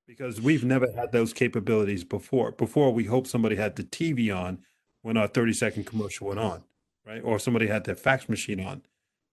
because 0.07 0.41
we've 0.41 0.63
never 0.63 0.87
had 0.95 1.11
those 1.11 1.33
capabilities 1.33 2.03
before. 2.03 2.51
Before, 2.51 2.93
we 2.93 3.05
hope 3.05 3.27
somebody 3.27 3.55
had 3.55 3.75
the 3.75 3.83
TV 3.83 4.35
on 4.35 4.59
when 5.01 5.17
our 5.17 5.27
30 5.27 5.53
second 5.53 5.85
commercial 5.85 6.27
went 6.27 6.39
on, 6.39 6.63
right? 7.05 7.21
Or 7.23 7.39
somebody 7.39 7.67
had 7.67 7.85
their 7.85 7.95
fax 7.95 8.29
machine 8.29 8.59
on. 8.59 8.83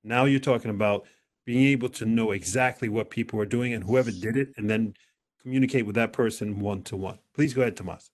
Now 0.05 0.25
you're 0.25 0.41
talking 0.41 0.71
about 0.71 1.07
being 1.45 1.67
able 1.67 1.89
to 1.91 2.07
know 2.07 2.31
exactly 2.31 2.89
what 2.89 3.11
people 3.11 3.41
are 3.41 3.47
doing 3.47 3.73
and 3.73 3.85
whoever 3.85 4.11
did 4.11 4.37
it, 4.37 4.53
and 4.57 4.71
then 4.71 4.95
communicate 5.41 5.87
with 5.87 5.97
that 5.97 6.13
person 6.13 6.61
one 6.61 6.83
to 6.83 6.97
one. 6.97 7.19
Please 7.35 7.53
go 7.53 7.63
ahead, 7.63 7.77
Tomas. 7.77 8.11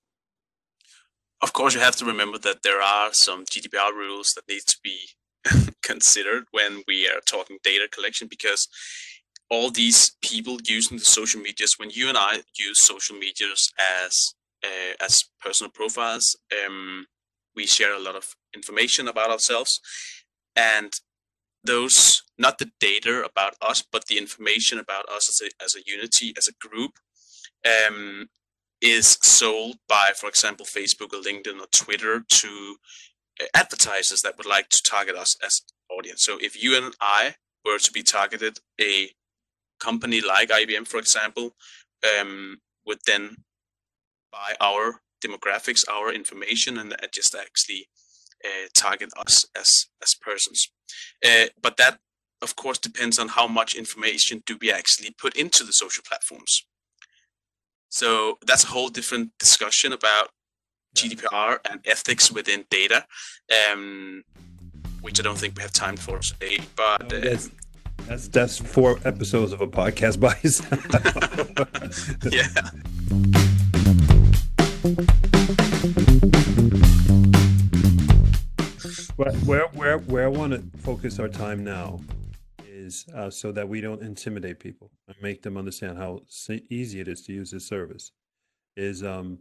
Of 1.41 1.53
course, 1.53 1.75
you 1.75 1.81
have 1.81 1.97
to 1.97 2.05
remember 2.05 2.39
that 2.39 2.63
there 2.63 2.83
are 2.83 3.11
some 3.13 3.45
GDPR 3.45 3.93
rules 3.93 4.33
that 4.35 4.49
need 4.49 4.63
to 4.67 4.77
be 4.83 4.99
considered 5.83 6.45
when 6.51 6.83
we 6.89 7.07
are 7.09 7.21
talking 7.27 7.59
data 7.63 7.87
collection 7.91 8.29
because 8.29 8.67
all 9.51 9.71
these 9.71 10.13
people 10.23 10.59
using 10.65 10.99
the 10.99 11.05
social 11.05 11.41
medias, 11.41 11.79
when 11.79 11.91
you 11.91 12.09
and 12.09 12.19
I 12.19 12.43
use 12.57 12.85
social 12.85 13.17
medias 13.17 13.73
as 14.05 14.35
uh, 14.65 14.95
as 15.01 15.25
personal 15.41 15.71
profiles, 15.71 16.37
um, 16.67 17.07
we 17.55 17.67
share 17.67 17.95
a 17.95 18.01
lot 18.01 18.17
of 18.17 18.35
information 18.55 19.09
about 19.09 19.31
ourselves, 19.31 19.81
and 20.57 20.93
those 21.65 22.23
not 22.37 22.59
the 22.59 22.71
data 22.81 23.25
about 23.25 23.55
us, 23.63 23.83
but 23.91 24.07
the 24.07 24.19
information 24.19 24.79
about 24.79 25.09
us 25.09 25.29
as 25.29 25.41
a 25.47 25.65
as 25.65 25.75
a 25.75 25.83
unity, 25.87 26.35
as 26.37 26.49
a 26.49 26.69
group, 26.69 26.93
um, 27.67 28.29
is 28.81 29.19
sold 29.23 29.77
by, 29.89 30.13
for 30.15 30.29
example, 30.29 30.67
Facebook 30.67 31.13
or 31.13 31.23
LinkedIn 31.23 31.61
or 31.61 31.67
Twitter 31.75 32.25
to 32.29 32.77
uh, 33.41 33.47
advertisers 33.55 34.23
that 34.23 34.37
would 34.37 34.47
like 34.47 34.69
to 34.69 34.83
target 34.83 35.17
us 35.17 35.37
as 35.45 35.63
audience. 35.91 36.23
So 36.25 36.39
if 36.41 36.63
you 36.63 36.77
and 36.77 36.95
I 37.01 37.35
were 37.65 37.79
to 37.79 37.93
be 37.93 38.03
targeted, 38.03 38.59
a 38.81 39.11
company 39.79 40.21
like 40.21 40.51
IBM, 40.51 40.87
for 40.87 40.99
example, 40.99 41.55
um, 42.19 42.59
would 42.87 42.99
then 43.07 43.37
buy 44.33 44.55
our 44.61 45.01
demographics, 45.25 45.83
our 45.91 46.13
information, 46.13 46.79
and 46.79 46.95
just 47.13 47.35
actually 47.35 47.89
uh, 48.45 48.69
target 48.75 49.11
us 49.17 49.45
as 49.57 49.87
as 50.03 50.15
persons. 50.15 50.71
Uh, 51.25 51.47
but 51.61 51.77
that, 51.77 51.99
of 52.41 52.57
course, 52.57 52.79
depends 52.79 53.19
on 53.19 53.29
how 53.29 53.47
much 53.47 53.75
information 53.75 54.43
do 54.47 54.57
we 54.61 54.73
actually 54.73 55.15
put 55.19 55.37
into 55.37 55.65
the 55.65 55.73
social 55.73 56.05
platforms. 56.07 56.65
So 57.89 58.39
that's 58.47 58.65
a 58.65 58.69
whole 58.69 58.89
different 58.89 59.33
discussion 59.39 59.93
about 59.93 60.29
GDPR 60.95 61.59
and 61.71 61.81
ethics 61.87 62.31
within 62.31 62.65
data, 62.71 63.07
um, 63.71 64.23
which 65.01 65.19
I 65.19 65.23
don't 65.23 65.39
think 65.39 65.57
we 65.57 65.63
have 65.63 65.73
time 65.73 65.97
for 65.97 66.19
today. 66.19 66.59
But 66.77 67.11
no, 67.11 67.37
that's, 68.09 68.29
that's 68.29 68.59
four 68.59 68.99
episodes 69.05 69.53
of 69.53 69.61
a 69.61 69.67
podcast 69.67 70.19
by 70.19 70.35
itself. 70.43 70.83
yeah. 72.33 72.49
Where, 79.45 79.67
where, 79.69 79.99
where 79.99 80.25
I 80.25 80.29
want 80.29 80.53
to 80.53 80.79
focus 80.79 81.19
our 81.19 81.29
time 81.29 81.63
now 81.63 82.01
is 82.67 83.07
uh, 83.15 83.29
so 83.29 83.53
that 83.53 83.69
we 83.69 83.83
don't 83.83 84.03
intimidate 84.03 84.59
people 84.59 84.91
and 85.07 85.17
make 85.21 85.43
them 85.43 85.59
understand 85.59 85.99
how 85.99 86.23
easy 86.71 87.01
it 87.01 87.09
is 87.09 87.21
to 87.23 87.33
use 87.33 87.51
this 87.51 87.67
service. 87.67 88.13
Is 88.77 89.03
um, 89.03 89.41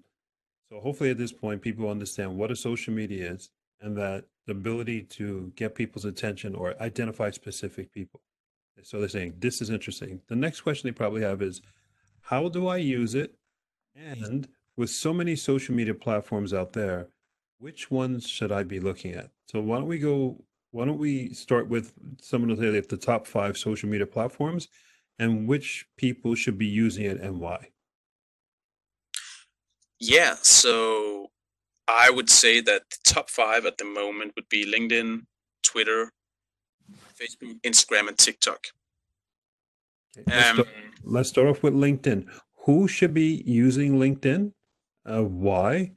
so 0.69 0.79
hopefully 0.81 1.11
at 1.11 1.17
this 1.17 1.31
point 1.31 1.61
people 1.61 1.89
understand 1.89 2.37
what 2.37 2.51
a 2.51 2.55
social 2.55 2.93
media 2.93 3.31
is 3.31 3.49
and 3.79 3.95
that 3.97 4.25
the 4.45 4.51
ability 4.51 5.03
to 5.03 5.53
get 5.55 5.75
people's 5.75 6.05
attention 6.05 6.55
or 6.55 6.75
identify 6.81 7.29
specific 7.29 7.93
people. 7.93 8.21
So 8.83 8.99
they're 8.99 9.09
saying 9.09 9.35
this 9.39 9.61
is 9.61 9.69
interesting. 9.69 10.21
The 10.27 10.35
next 10.35 10.61
question 10.61 10.87
they 10.87 10.93
probably 10.93 11.21
have 11.21 11.41
is, 11.41 11.61
how 12.21 12.49
do 12.49 12.67
I 12.67 12.77
use 12.77 13.15
it? 13.15 13.35
And 13.95 14.47
with 14.75 14.89
so 14.89 15.13
many 15.13 15.35
social 15.35 15.73
media 15.73 15.93
platforms 15.93 16.53
out 16.53 16.73
there, 16.73 17.07
which 17.59 17.89
ones 17.89 18.27
should 18.27 18.51
I 18.51 18.63
be 18.63 18.79
looking 18.79 19.13
at? 19.13 19.31
So 19.47 19.59
why 19.59 19.79
don't 19.79 19.87
we 19.87 19.99
go? 19.99 20.43
Why 20.71 20.85
don't 20.85 20.99
we 20.99 21.33
start 21.33 21.67
with 21.69 21.93
someone 22.21 22.55
to 22.55 22.57
say 22.57 22.79
the 22.79 22.97
top 22.97 23.25
five 23.25 23.57
social 23.57 23.89
media 23.89 24.05
platforms, 24.05 24.67
and 25.17 25.47
which 25.47 25.87
people 25.97 26.35
should 26.35 26.57
be 26.57 26.67
using 26.67 27.05
it 27.05 27.19
and 27.19 27.39
why? 27.39 27.69
Yeah, 29.99 30.35
so 30.41 31.31
I 31.87 32.11
would 32.11 32.29
say 32.29 32.61
that 32.61 32.83
the 32.91 33.13
top 33.13 33.29
five 33.31 33.65
at 33.65 33.77
the 33.79 33.85
moment 33.85 34.33
would 34.35 34.49
be 34.49 34.71
LinkedIn, 34.71 35.21
Twitter, 35.63 36.11
Facebook, 37.19 37.59
Instagram, 37.61 38.07
and 38.07 38.17
TikTok. 38.17 38.67
Okay, 40.17 40.23
let's, 40.27 40.49
um, 40.49 40.55
start, 40.55 40.67
let's, 41.03 41.29
start, 41.29 41.47
off 41.47 41.63
with 41.63 41.73
LinkedIn. 41.73 42.25
Who 42.65 42.87
should 42.87 43.13
be 43.13 43.43
using 43.45 43.97
LinkedIn? 43.99 44.51
Uh, 45.05 45.23
why? 45.23 45.91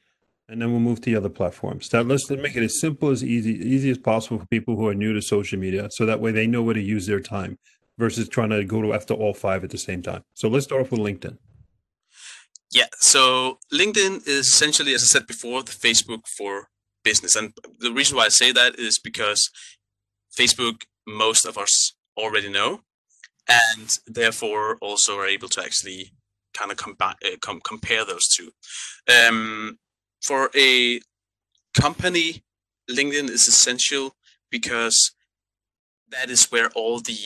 and 0.50 0.60
then 0.60 0.72
we'll 0.72 0.80
move 0.80 1.00
to 1.00 1.10
the 1.10 1.16
other 1.16 1.28
platforms. 1.28 1.88
That 1.90 2.08
let's 2.08 2.28
make 2.28 2.56
it 2.56 2.64
as 2.64 2.80
simple 2.80 3.10
as 3.10 3.22
easy 3.22 3.52
easy 3.52 3.88
as 3.88 3.98
possible 3.98 4.40
for 4.40 4.46
people 4.46 4.76
who 4.76 4.88
are 4.88 4.94
new 4.94 5.12
to 5.14 5.22
social 5.22 5.58
media, 5.58 5.88
so 5.92 6.04
that 6.04 6.20
way 6.20 6.32
they 6.32 6.46
know 6.46 6.62
where 6.62 6.74
to 6.74 6.82
use 6.82 7.06
their 7.06 7.20
time 7.20 7.58
versus 7.96 8.28
trying 8.28 8.50
to 8.50 8.64
go 8.64 8.82
to 8.82 8.92
after 8.92 9.14
all 9.14 9.32
five 9.32 9.62
at 9.62 9.70
the 9.70 9.78
same 9.78 10.02
time. 10.02 10.24
So 10.34 10.48
let's 10.48 10.64
start 10.64 10.82
off 10.82 10.90
with 10.90 11.00
LinkedIn. 11.00 11.38
Yeah, 12.72 12.86
so 12.98 13.58
LinkedIn 13.72 14.26
is 14.26 14.48
essentially, 14.48 14.92
as 14.94 15.02
I 15.02 15.06
said 15.06 15.26
before, 15.26 15.62
the 15.62 15.72
Facebook 15.72 16.26
for 16.26 16.68
business, 17.04 17.36
and 17.36 17.52
the 17.78 17.92
reason 17.92 18.16
why 18.16 18.24
I 18.24 18.28
say 18.28 18.50
that 18.50 18.76
is 18.76 18.98
because 18.98 19.50
Facebook 20.36 20.82
most 21.06 21.44
of 21.44 21.58
us 21.58 21.94
already 22.16 22.48
know, 22.48 22.82
and 23.48 23.98
therefore 24.06 24.76
also 24.80 25.18
are 25.18 25.26
able 25.26 25.48
to 25.48 25.62
actually 25.62 26.12
kind 26.54 26.72
of 26.72 26.78
uh, 27.00 27.14
com- 27.40 27.60
compare 27.60 28.04
those 28.04 28.28
two. 28.28 28.50
Um, 29.08 29.78
for 30.22 30.50
a 30.56 31.00
company, 31.74 32.44
LinkedIn 32.90 33.30
is 33.30 33.46
essential 33.46 34.16
because 34.50 35.12
that 36.10 36.30
is 36.30 36.50
where 36.50 36.70
all 36.74 37.00
the 37.00 37.18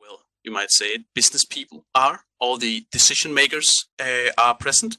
well, 0.00 0.20
you 0.44 0.52
might 0.52 0.70
say 0.70 0.86
it, 0.86 1.02
business 1.14 1.44
people 1.44 1.84
are. 1.94 2.20
All 2.40 2.56
the 2.56 2.86
decision 2.92 3.34
makers 3.34 3.88
uh, 4.00 4.30
are 4.38 4.54
present. 4.54 4.96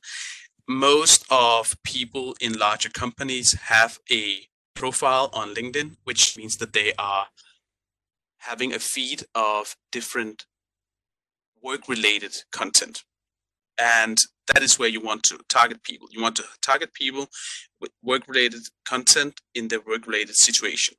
Most 0.68 1.26
of 1.32 1.78
people 1.84 2.36
in 2.40 2.54
larger 2.54 2.90
companies 2.90 3.54
have 3.54 4.00
a 4.12 4.49
profile 4.80 5.30
on 5.34 5.54
LinkedIn, 5.54 5.98
which 6.06 6.38
means 6.38 6.56
that 6.58 6.74
they 6.74 6.94
are 6.98 7.28
having 8.38 8.74
a 8.74 8.80
feed 8.80 9.24
of 9.36 9.76
different 9.92 10.46
work 11.62 11.90
related 11.90 12.34
content. 12.52 13.04
And 13.78 14.18
that 14.48 14.64
is 14.64 14.80
where 14.80 14.90
you 14.90 15.02
want 15.02 15.24
to 15.24 15.40
target 15.50 15.84
people. 15.84 16.08
You 16.12 16.22
want 16.22 16.38
to 16.38 16.46
target 16.62 16.94
people 16.94 17.28
with 17.82 17.92
work 18.02 18.24
related 18.28 18.62
content 18.86 19.42
in 19.54 19.68
their 19.68 19.82
work 19.82 20.08
related 20.08 20.36
situation. 20.36 20.96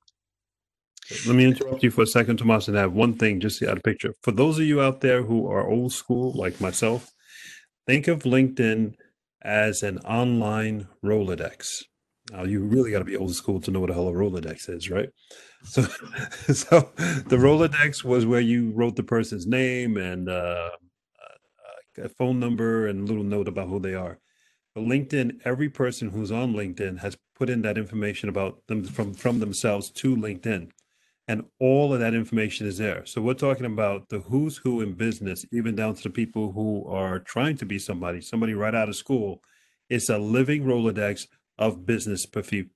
Let 1.26 1.34
me 1.34 1.44
interrupt 1.44 1.82
you 1.82 1.90
for 1.90 2.02
a 2.02 2.06
second, 2.06 2.36
Tomas, 2.36 2.68
and 2.68 2.78
I 2.78 2.82
have 2.82 2.92
one 2.92 3.14
thing 3.14 3.40
just 3.40 3.58
to 3.58 3.70
add 3.70 3.78
a 3.78 3.80
picture. 3.80 4.14
For 4.22 4.30
those 4.30 4.58
of 4.58 4.64
you 4.64 4.80
out 4.80 5.00
there 5.00 5.22
who 5.22 5.48
are 5.48 5.66
old 5.66 5.92
school, 5.92 6.32
like 6.32 6.60
myself, 6.60 7.10
think 7.86 8.06
of 8.06 8.20
LinkedIn 8.20 8.94
as 9.42 9.82
an 9.82 9.98
online 10.00 10.86
Rolodex. 11.04 11.84
Now, 12.30 12.44
you 12.44 12.62
really 12.62 12.90
got 12.92 13.00
to 13.00 13.04
be 13.04 13.16
old 13.16 13.34
school 13.34 13.60
to 13.60 13.70
know 13.70 13.80
what 13.80 13.88
the 13.88 13.94
hell 13.94 14.08
a 14.08 14.12
Rolodex 14.12 14.68
is, 14.68 14.90
right? 14.90 15.10
So, 15.62 15.82
so 16.54 16.90
the 16.96 17.36
Rolodex 17.36 18.02
was 18.02 18.24
where 18.24 18.40
you 18.40 18.70
wrote 18.70 18.96
the 18.96 19.02
person's 19.02 19.46
name 19.46 19.98
and 19.98 20.26
uh, 20.26 20.70
a 21.98 22.08
phone 22.08 22.40
number 22.40 22.86
and 22.86 23.00
a 23.00 23.04
little 23.04 23.24
note 23.24 23.48
about 23.48 23.68
who 23.68 23.78
they 23.78 23.94
are. 23.94 24.18
But 24.74 24.84
LinkedIn, 24.84 25.40
every 25.44 25.68
person 25.68 26.10
who's 26.10 26.30
on 26.30 26.54
LinkedIn 26.54 27.00
has 27.00 27.16
put 27.34 27.50
in 27.50 27.62
that 27.62 27.78
information 27.78 28.28
about 28.28 28.66
them 28.68 28.84
from, 28.84 29.14
from 29.14 29.40
themselves 29.40 29.90
to 29.90 30.16
LinkedIn. 30.16 30.70
And 31.26 31.44
all 31.60 31.92
of 31.92 32.00
that 32.00 32.14
information 32.14 32.66
is 32.66 32.78
there. 32.78 33.06
So 33.06 33.20
we're 33.20 33.34
talking 33.34 33.66
about 33.66 34.08
the 34.08 34.20
who's 34.20 34.56
who 34.56 34.80
in 34.80 34.94
business, 34.94 35.44
even 35.52 35.76
down 35.76 35.94
to 35.94 36.02
the 36.02 36.10
people 36.10 36.52
who 36.52 36.84
are 36.86 37.20
trying 37.20 37.56
to 37.58 37.66
be 37.66 37.78
somebody, 37.78 38.20
somebody 38.20 38.54
right 38.54 38.74
out 38.74 38.88
of 38.88 38.96
school. 38.96 39.42
It's 39.88 40.08
a 40.08 40.18
living 40.18 40.64
Rolodex 40.64 41.26
of 41.60 41.86
business 41.86 42.26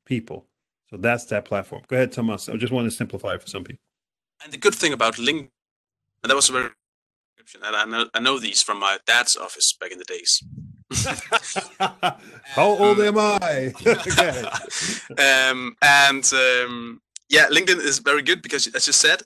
people. 0.05 0.47
So 0.91 0.99
that's 0.99 1.25
that 1.27 1.47
platform. 1.47 1.83
Go 1.89 1.97
ahead, 1.97 2.13
Thomas. 2.13 2.49
I 2.49 2.57
just 2.57 2.73
want 2.73 2.87
to 2.87 2.91
simplify 2.91 3.35
it 3.35 3.43
for 3.43 3.49
some 3.49 3.65
people. 3.65 3.81
And 4.45 4.53
the 4.53 4.59
good 4.59 4.75
thing 4.75 4.93
about 4.93 5.15
LinkedIn, 5.15 5.49
and 6.23 6.31
that 6.31 6.37
was 6.37 6.49
a 6.51 6.53
very 6.53 6.69
and 7.55 7.77
I 7.77 7.85
know 7.85 8.07
I 8.15 8.21
know 8.21 8.39
these 8.39 8.63
from 8.63 8.81
my 8.81 8.99
dad's 9.07 9.37
office 9.37 9.75
back 9.79 9.93
in 9.93 9.99
the 9.99 10.05
days. 10.05 10.43
How 12.55 12.69
old 12.69 13.01
am 13.01 13.19
I? 13.19 13.73
um, 15.51 15.77
and 15.83 16.33
um, 16.33 17.01
yeah, 17.29 17.47
LinkedIn 17.51 17.81
is 17.81 17.99
very 17.99 18.23
good 18.23 18.41
because, 18.43 18.67
as 18.75 18.87
you 18.87 18.93
said, 18.93 19.23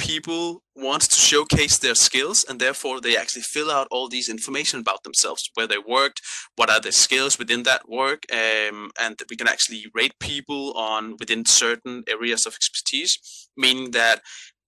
people 0.00 0.62
want 0.74 1.02
to 1.02 1.14
showcase 1.14 1.78
their 1.78 1.94
skills, 1.94 2.44
and 2.48 2.58
therefore 2.58 3.00
they 3.00 3.16
actually 3.16 3.42
fill 3.42 3.70
out 3.70 3.86
all 3.90 4.08
these 4.08 4.28
information 4.28 4.80
about 4.80 5.02
themselves, 5.04 5.50
where 5.54 5.66
they 5.66 5.78
worked, 5.78 6.22
what 6.56 6.70
are 6.70 6.80
their 6.80 6.90
skills 6.92 7.38
within 7.38 7.62
that 7.64 7.88
work, 7.88 8.24
um, 8.32 8.90
and 8.98 9.20
we 9.28 9.36
can 9.36 9.48
actually 9.48 9.84
rate 9.94 10.14
people 10.18 10.72
on 10.72 11.16
within 11.20 11.44
certain 11.44 12.02
areas 12.08 12.46
of 12.46 12.54
expertise, 12.54 13.48
meaning 13.56 13.90
that 13.90 14.22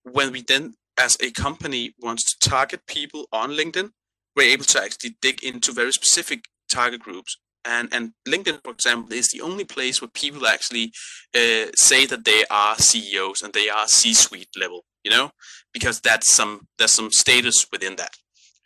when 0.05 0.31
we 0.33 0.43
then 0.43 0.75
as 0.99 1.17
a 1.21 1.31
company 1.31 1.95
wants 2.01 2.25
to 2.25 2.51
target 2.51 2.87
people 2.87 3.27
on 3.33 3.51
LinkedIn, 3.51 3.91
we're 4.37 4.53
able 4.53 4.65
to 4.65 4.83
actually 4.83 5.17
dig 5.21 5.43
into 5.43 5.73
very 5.73 5.93
specific 5.93 6.45
target 6.71 7.01
groups. 7.01 7.37
And, 7.65 7.89
and 7.93 8.13
LinkedIn, 8.27 8.61
for 8.65 8.73
example, 8.73 9.13
is 9.13 9.29
the 9.31 9.41
only 9.41 9.65
place 9.65 10.01
where 10.01 10.09
people 10.09 10.47
actually 10.47 10.93
uh, 11.35 11.71
say 11.77 12.07
that 12.07 12.25
they 12.25 12.45
are 12.51 12.77
CEOs 12.77 13.43
and 13.43 13.53
they 13.53 13.69
are 13.69 13.87
C-suite 13.87 14.49
level, 14.59 14.85
you 15.05 15.11
know, 15.11 15.31
because 15.73 16.01
that's 16.01 16.31
some 16.31 16.69
there's 16.79 16.93
some 16.93 17.11
status 17.11 17.67
within 17.73 17.97
that 17.97 18.17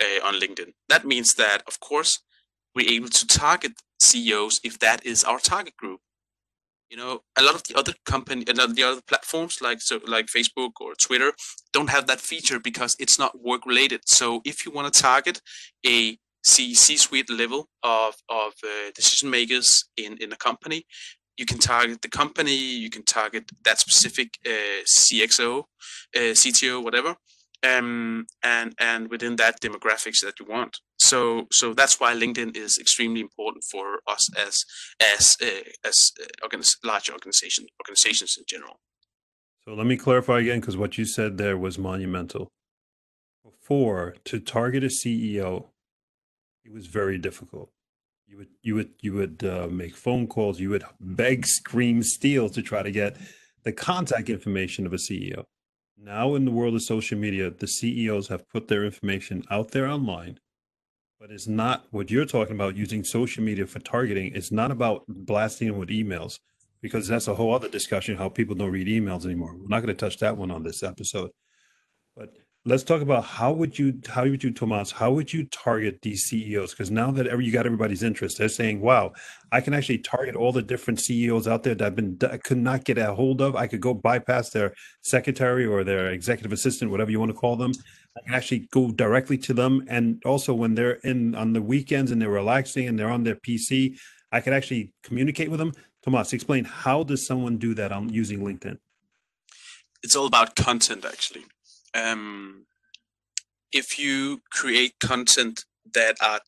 uh, 0.02 0.26
on 0.26 0.34
LinkedIn. 0.34 0.72
That 0.88 1.04
means 1.04 1.34
that, 1.34 1.62
of 1.66 1.80
course, 1.80 2.20
we're 2.74 2.88
able 2.90 3.08
to 3.08 3.26
target 3.26 3.72
CEOs 4.00 4.60
if 4.62 4.78
that 4.80 5.04
is 5.04 5.24
our 5.24 5.38
target 5.38 5.76
group 5.76 6.00
you 6.90 6.96
know 6.96 7.20
a 7.36 7.42
lot 7.42 7.54
of 7.54 7.62
the 7.64 7.74
other 7.76 7.92
company 8.04 8.44
and 8.48 8.58
the 8.58 8.82
other 8.82 9.00
platforms 9.06 9.58
like 9.60 9.80
so 9.80 10.00
like 10.06 10.26
facebook 10.26 10.72
or 10.80 10.94
twitter 10.94 11.32
don't 11.72 11.90
have 11.90 12.06
that 12.06 12.20
feature 12.20 12.60
because 12.60 12.96
it's 12.98 13.18
not 13.18 13.40
work 13.42 13.66
related 13.66 14.00
so 14.06 14.40
if 14.44 14.64
you 14.64 14.72
want 14.72 14.92
to 14.92 15.02
target 15.02 15.40
a 15.86 16.16
c 16.44 16.74
c-suite 16.74 17.30
level 17.30 17.68
of 17.82 18.14
of 18.28 18.52
uh, 18.64 18.90
decision 18.94 19.28
makers 19.30 19.84
in 19.96 20.16
in 20.18 20.32
a 20.32 20.36
company 20.36 20.84
you 21.38 21.46
can 21.46 21.58
target 21.58 22.02
the 22.02 22.08
company 22.08 22.54
you 22.54 22.90
can 22.90 23.04
target 23.04 23.50
that 23.64 23.78
specific 23.78 24.28
uh, 24.46 24.82
cxo 24.84 25.64
uh, 26.16 26.32
cto 26.42 26.82
whatever 26.82 27.16
um, 27.62 28.26
and 28.42 28.74
and 28.78 29.10
within 29.10 29.36
that 29.36 29.60
demographics 29.60 30.20
that 30.22 30.38
you 30.40 30.46
want. 30.46 30.78
So 30.98 31.46
so 31.52 31.74
that's 31.74 32.00
why 32.00 32.14
LinkedIn 32.14 32.56
is 32.56 32.78
extremely 32.78 33.20
important 33.20 33.64
for 33.70 34.00
us 34.06 34.28
as 34.36 34.64
as 35.00 35.36
uh, 35.42 35.70
as 35.84 36.12
uh, 36.20 36.46
organiz- 36.46 36.76
large 36.84 37.10
organization 37.10 37.66
organizations 37.82 38.36
in 38.38 38.44
general. 38.46 38.80
So 39.64 39.74
let 39.74 39.86
me 39.86 39.96
clarify 39.96 40.40
again 40.40 40.60
because 40.60 40.76
what 40.76 40.96
you 40.98 41.04
said 41.04 41.38
there 41.38 41.56
was 41.56 41.78
monumental. 41.78 42.48
Before 43.44 44.16
to 44.24 44.38
target 44.38 44.84
a 44.84 44.88
CEO, 44.88 45.66
it 46.64 46.72
was 46.72 46.86
very 46.86 47.18
difficult. 47.18 47.70
You 48.36 48.40
would 48.40 48.48
you 48.62 48.74
would 48.74 48.90
you 49.00 49.12
would 49.14 49.44
uh, 49.44 49.68
make 49.70 49.96
phone 49.96 50.26
calls. 50.26 50.60
You 50.60 50.70
would 50.70 50.84
beg, 51.00 51.46
scream, 51.46 52.02
steal 52.02 52.48
to 52.50 52.60
try 52.60 52.82
to 52.82 52.90
get 52.90 53.16
the 53.64 53.72
contact 53.72 54.28
information 54.28 54.86
of 54.86 54.92
a 54.92 54.96
CEO 54.96 55.44
now, 55.98 56.34
in 56.34 56.44
the 56.44 56.50
world 56.50 56.74
of 56.74 56.82
social 56.82 57.18
media, 57.18 57.50
the 57.50 57.66
CEOs 57.66 58.28
have 58.28 58.48
put 58.50 58.68
their 58.68 58.84
information 58.84 59.42
out 59.50 59.70
there 59.70 59.88
online, 59.88 60.38
but 61.18 61.30
it's 61.30 61.46
not 61.46 61.86
what 61.90 62.10
you're 62.10 62.26
talking 62.26 62.54
about 62.54 62.76
using 62.76 63.02
social 63.02 63.42
media 63.42 63.66
for 63.66 63.78
targeting. 63.78 64.32
It's 64.34 64.52
not 64.52 64.70
about 64.70 65.04
blasting 65.08 65.68
them 65.68 65.78
with 65.78 65.88
emails 65.88 66.38
because 66.82 67.08
that's 67.08 67.28
a 67.28 67.34
whole 67.34 67.54
other 67.54 67.68
discussion 67.68 68.16
how 68.16 68.28
people 68.28 68.54
don't 68.54 68.70
read 68.70 68.88
emails 68.88 69.24
anymore. 69.24 69.56
We're 69.56 69.68
not 69.68 69.82
going 69.82 69.94
to 69.94 69.94
touch 69.94 70.18
that 70.18 70.36
one 70.36 70.50
on 70.50 70.62
this 70.62 70.82
episode. 70.82 71.30
But 72.14 72.36
let's 72.66 72.82
talk 72.82 73.00
about 73.00 73.24
how 73.24 73.52
would 73.52 73.78
you 73.78 73.98
how 74.08 74.24
would 74.24 74.42
you 74.42 74.50
Tomas 74.50 74.90
how 74.90 75.12
would 75.12 75.32
you 75.32 75.44
target 75.44 76.02
these 76.02 76.24
CEOs 76.24 76.72
because 76.72 76.90
now 76.90 77.12
that 77.12 77.28
ever 77.28 77.40
you 77.40 77.52
got 77.52 77.64
everybody's 77.64 78.02
interest 78.02 78.38
they're 78.38 78.48
saying 78.48 78.80
wow 78.80 79.12
I 79.52 79.60
can 79.60 79.72
actually 79.72 79.98
target 79.98 80.34
all 80.34 80.50
the 80.50 80.62
different 80.62 81.00
CEOs 81.00 81.46
out 81.46 81.62
there 81.62 81.76
that 81.76 81.86
I've 81.86 81.94
been 81.94 82.18
I 82.28 82.38
could 82.38 82.58
not 82.58 82.84
get 82.84 82.98
a 82.98 83.14
hold 83.14 83.40
of. 83.40 83.54
I 83.54 83.68
could 83.68 83.80
go 83.80 83.94
bypass 83.94 84.50
their 84.50 84.74
secretary 85.02 85.64
or 85.64 85.84
their 85.84 86.10
executive 86.10 86.52
assistant 86.52 86.90
whatever 86.90 87.10
you 87.12 87.20
want 87.20 87.30
to 87.30 87.38
call 87.38 87.54
them. 87.54 87.70
I 88.16 88.20
can 88.26 88.34
actually 88.34 88.68
go 88.72 88.90
directly 88.90 89.38
to 89.38 89.54
them. 89.54 89.84
And 89.88 90.20
also 90.26 90.52
when 90.52 90.74
they're 90.74 90.98
in 91.04 91.36
on 91.36 91.52
the 91.52 91.62
weekends 91.62 92.10
and 92.10 92.20
they're 92.20 92.30
relaxing 92.30 92.88
and 92.88 92.98
they're 92.98 93.10
on 93.10 93.22
their 93.22 93.36
PC 93.36 93.96
I 94.32 94.40
can 94.40 94.52
actually 94.52 94.92
communicate 95.04 95.50
with 95.50 95.60
them. 95.60 95.72
Tomas 96.04 96.32
explain 96.32 96.64
how 96.64 97.04
does 97.04 97.24
someone 97.24 97.58
do 97.58 97.74
that 97.74 97.92
on 97.92 98.08
using 98.08 98.40
LinkedIn? 98.40 98.78
It's 100.02 100.16
all 100.16 100.26
about 100.26 100.56
content 100.56 101.04
actually 101.04 101.44
um, 101.94 102.66
if 103.72 103.98
you 103.98 104.40
create 104.50 104.94
content 105.00 105.64
that 105.92 106.16
are 106.20 106.40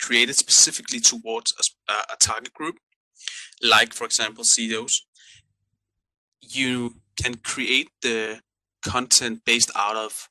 created 0.00 0.36
specifically 0.36 1.00
towards 1.00 1.52
a, 1.88 1.92
a 2.12 2.16
target 2.20 2.52
group, 2.52 2.76
like 3.62 3.92
for 3.92 4.04
example 4.04 4.44
CEOs, 4.44 5.06
you 6.40 6.94
can 7.20 7.36
create 7.36 7.88
the 8.02 8.40
content 8.84 9.40
based 9.44 9.70
out 9.74 9.96
of 9.96 10.28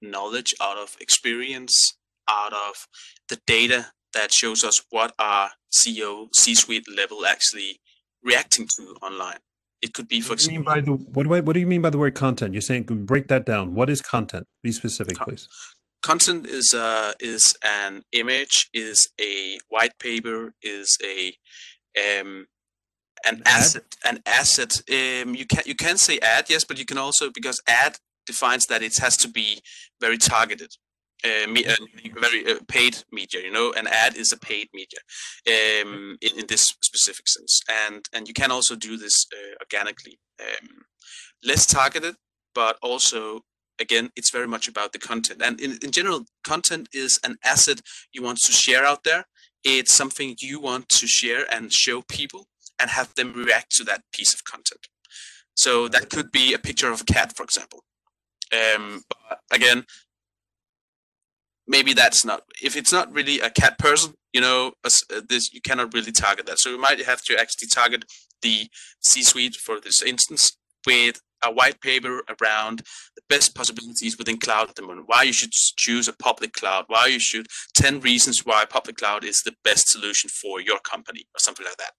knowledge, 0.00 0.54
out 0.60 0.78
of 0.78 0.96
experience, 1.00 1.96
out 2.28 2.52
of 2.52 2.86
the 3.28 3.38
data 3.46 3.88
that 4.14 4.32
shows 4.32 4.64
us 4.64 4.82
what 4.90 5.12
our 5.18 5.50
CEO 5.72 6.28
C-suite 6.34 6.86
level 6.96 7.26
actually 7.26 7.80
reacting 8.22 8.66
to 8.76 8.96
online. 9.02 9.38
It 9.82 9.94
could 9.94 10.08
be, 10.08 10.20
for 10.20 10.34
what 10.34 10.46
mean 10.46 10.62
by 10.62 10.80
the 10.80 10.92
what 10.92 11.22
do 11.24 11.34
I, 11.34 11.40
what 11.40 11.54
do 11.54 11.60
you 11.60 11.66
mean 11.66 11.80
by 11.80 11.90
the 11.90 11.98
word 11.98 12.14
content? 12.14 12.52
You're 12.52 12.60
saying 12.60 12.84
break 12.84 13.28
that 13.28 13.46
down. 13.46 13.74
What 13.74 13.88
is 13.88 14.02
content? 14.02 14.46
Be 14.62 14.72
specific, 14.72 15.16
please. 15.18 15.48
Content 16.02 16.46
is 16.46 16.74
uh 16.74 17.12
is 17.18 17.56
an 17.64 18.02
image, 18.12 18.68
is 18.74 19.08
a 19.20 19.58
white 19.68 19.98
paper, 19.98 20.52
is 20.62 20.98
a 21.02 21.34
um 21.98 22.46
an, 23.26 23.36
an 23.36 23.42
asset. 23.46 23.82
An 24.04 24.22
asset. 24.26 24.82
Um, 24.90 25.34
you 25.34 25.46
can 25.46 25.62
you 25.64 25.74
can 25.74 25.96
say 25.96 26.18
ad, 26.18 26.46
yes, 26.48 26.64
but 26.64 26.78
you 26.78 26.84
can 26.84 26.98
also 26.98 27.30
because 27.30 27.60
ad 27.66 27.96
defines 28.26 28.66
that 28.66 28.82
it 28.82 28.98
has 28.98 29.16
to 29.18 29.28
be 29.28 29.60
very 30.00 30.18
targeted 30.18 30.72
uh, 31.24 31.46
me, 31.50 31.64
uh, 31.66 31.74
very 32.18 32.46
uh, 32.46 32.58
paid 32.68 32.98
media. 33.12 33.40
You 33.42 33.50
know, 33.50 33.72
an 33.72 33.86
ad 33.86 34.16
is 34.16 34.32
a 34.32 34.38
paid 34.38 34.68
media 34.72 35.00
um, 35.46 36.16
in, 36.20 36.40
in, 36.40 36.46
this 36.46 36.74
specific 36.80 37.28
sense, 37.28 37.62
and 37.86 38.04
and 38.14 38.26
you 38.28 38.34
can 38.34 38.50
also 38.50 38.74
do 38.74 38.96
this 38.96 39.26
uh, 39.32 39.54
organically, 39.60 40.18
um, 40.40 40.68
less 41.44 41.66
targeted, 41.66 42.16
but 42.54 42.76
also 42.82 43.42
again, 43.80 44.10
it's 44.14 44.30
very 44.30 44.46
much 44.46 44.68
about 44.68 44.92
the 44.92 44.98
content. 44.98 45.40
And 45.42 45.60
in, 45.60 45.78
in 45.82 45.90
general, 45.90 46.26
content 46.44 46.88
is 46.92 47.18
an 47.24 47.36
asset 47.44 47.80
you 48.12 48.22
want 48.22 48.38
to 48.42 48.52
share 48.52 48.84
out 48.84 49.04
there. 49.04 49.24
It's 49.64 49.92
something 49.92 50.36
you 50.38 50.60
want 50.60 50.88
to 50.90 51.06
share 51.06 51.44
and 51.52 51.72
show 51.72 52.02
people 52.02 52.46
and 52.78 52.90
have 52.90 53.14
them 53.14 53.32
react 53.32 53.74
to 53.76 53.84
that 53.84 54.02
piece 54.12 54.34
of 54.34 54.44
content. 54.44 54.86
So 55.54 55.88
that 55.88 56.10
could 56.10 56.30
be 56.30 56.54
a 56.54 56.58
picture 56.58 56.90
of 56.90 57.00
a 57.00 57.04
cat, 57.04 57.36
for 57.36 57.42
example. 57.42 57.84
Um, 58.52 59.02
again, 59.52 59.84
maybe 61.70 61.92
that's 61.94 62.24
not 62.24 62.40
if 62.68 62.76
it's 62.76 62.92
not 62.92 63.14
really 63.18 63.38
a 63.40 63.50
cat 63.62 63.78
person, 63.78 64.14
you 64.32 64.40
know, 64.40 64.72
this 65.28 65.52
you 65.54 65.60
cannot 65.68 65.94
really 65.94 66.12
target 66.12 66.46
that. 66.46 66.58
So 66.58 66.70
you 66.70 66.80
might 66.86 67.00
have 67.10 67.22
to 67.28 67.40
actually 67.42 67.68
target 67.68 68.04
the 68.42 68.68
C-suite 69.00 69.56
for 69.56 69.80
this 69.80 70.02
instance 70.02 70.56
with 70.86 71.16
a 71.42 71.50
white 71.50 71.80
paper 71.80 72.22
around 72.34 72.82
the 73.16 73.22
best 73.28 73.54
possibilities 73.54 74.18
within 74.18 74.38
cloud 74.38 74.68
at 74.68 74.74
the 74.76 74.82
moment. 74.82 75.08
Why 75.12 75.22
you 75.22 75.32
should 75.32 75.52
choose 75.52 76.06
a 76.08 76.12
public 76.12 76.52
cloud. 76.52 76.84
Why 76.88 77.06
you 77.06 77.20
should 77.20 77.46
ten 77.74 78.00
reasons 78.00 78.44
why 78.44 78.64
public 78.64 78.96
cloud 78.96 79.24
is 79.24 79.40
the 79.42 79.54
best 79.64 79.88
solution 79.88 80.28
for 80.28 80.60
your 80.60 80.80
company 80.80 81.22
or 81.34 81.38
something 81.38 81.66
like 81.68 81.80
that. 81.84 81.94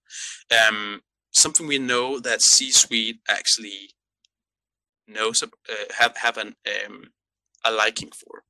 Um, 0.59 1.01
something 1.31 1.65
we 1.65 1.79
know 1.79 2.19
that 2.19 2.41
C-suite 2.41 3.19
actually 3.27 3.91
knows 5.07 5.41
uh, 5.43 5.47
have 5.97 6.17
have 6.17 6.37
an 6.37 6.55
um, 6.67 7.11
a 7.63 7.71
liking 7.71 8.11
for. 8.11 8.43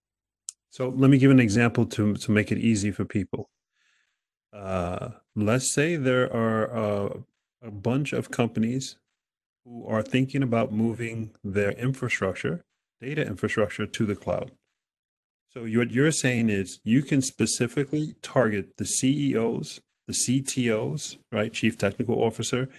So 0.71 0.87
let 0.87 1.09
me 1.09 1.17
give 1.17 1.31
an 1.31 1.39
example 1.39 1.85
to 1.87 2.15
to 2.15 2.31
make 2.31 2.51
it 2.51 2.57
easy 2.57 2.91
for 2.91 3.03
people. 3.03 3.49
Uh, 4.53 5.09
let's 5.35 5.73
say 5.73 5.97
there 5.97 6.33
are 6.33 6.75
uh, 6.75 7.09
a 7.61 7.71
bunch 7.71 8.13
of 8.13 8.31
companies 8.31 8.97
who 9.65 9.85
are 9.85 10.01
thinking 10.01 10.41
about 10.41 10.71
moving 10.71 11.31
their 11.43 11.71
infrastructure, 11.71 12.63
data 13.01 13.21
infrastructure, 13.21 13.85
to 13.85 14.05
the 14.05 14.15
cloud. 14.15 14.51
So 15.49 15.63
what 15.63 15.91
you're 15.91 16.11
saying 16.13 16.49
is 16.49 16.79
you 16.85 17.01
can 17.01 17.21
specifically 17.21 18.15
target 18.21 18.77
the 18.77 18.85
CEOs, 18.85 19.81
the 20.07 20.13
CTOs, 20.13 21.17
right, 21.33 21.51
Chief 21.51 21.77
Technical 21.77 22.23
Officer, 22.23 22.69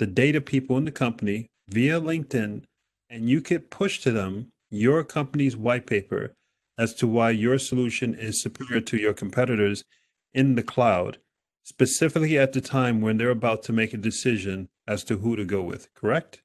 the 0.00 0.06
data 0.06 0.40
people 0.40 0.76
in 0.76 0.84
the 0.84 0.90
company 0.90 1.46
via 1.68 2.00
LinkedIn, 2.00 2.64
and 3.08 3.28
you 3.28 3.40
could 3.40 3.70
push 3.70 4.00
to 4.00 4.10
them 4.10 4.48
your 4.68 5.04
company's 5.04 5.56
white 5.56 5.86
paper 5.86 6.34
as 6.78 6.94
to 6.94 7.06
why 7.06 7.30
your 7.30 7.58
solution 7.58 8.14
is 8.14 8.42
superior 8.42 8.80
to 8.80 8.96
your 8.96 9.14
competitors 9.14 9.84
in 10.34 10.54
the 10.54 10.62
cloud 10.62 11.18
specifically 11.66 12.38
at 12.38 12.52
the 12.52 12.60
time 12.60 13.00
when 13.00 13.16
they're 13.16 13.28
about 13.28 13.60
to 13.64 13.72
make 13.72 13.92
a 13.92 13.96
decision 13.96 14.68
as 14.86 15.02
to 15.02 15.16
who 15.16 15.34
to 15.34 15.44
go 15.44 15.60
with, 15.60 15.92
correct? 15.94 16.40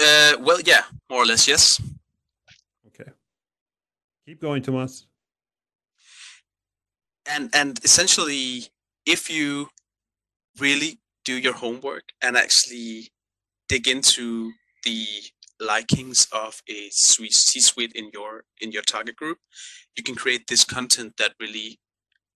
Uh, 0.00 0.32
well, 0.40 0.58
yeah, 0.64 0.84
more 1.10 1.22
or 1.22 1.26
less, 1.26 1.46
yes. 1.46 1.78
Okay. 2.86 3.10
Keep 4.26 4.40
going, 4.40 4.62
Tomas. 4.62 5.06
And 7.30 7.50
and 7.52 7.78
essentially, 7.84 8.64
if 9.04 9.28
you 9.30 9.68
really 10.58 10.98
do 11.26 11.34
your 11.34 11.52
homework 11.52 12.04
and 12.22 12.38
actually 12.38 13.12
dig 13.68 13.86
into 13.86 14.52
the 14.84 15.06
likings 15.60 16.26
of 16.32 16.62
a 16.68 16.88
C-suite 16.90 17.92
in 17.94 18.10
your 18.12 18.44
in 18.60 18.72
your 18.72 18.82
target 18.82 19.16
group, 19.16 19.38
you 19.96 20.02
can 20.02 20.14
create 20.14 20.46
this 20.46 20.64
content 20.64 21.14
that 21.18 21.34
really 21.38 21.78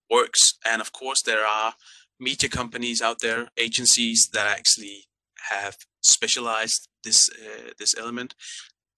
works. 0.09 0.57
And 0.63 0.81
of 0.81 0.91
course, 0.91 1.21
there 1.23 1.45
are 1.45 1.73
media 2.19 2.49
companies 2.49 3.01
out 3.01 3.19
there, 3.21 3.49
agencies 3.57 4.29
that 4.33 4.47
actually 4.47 5.07
have 5.51 5.77
specialized 6.01 6.87
this 7.03 7.29
uh, 7.29 7.71
this 7.79 7.95
element. 7.97 8.35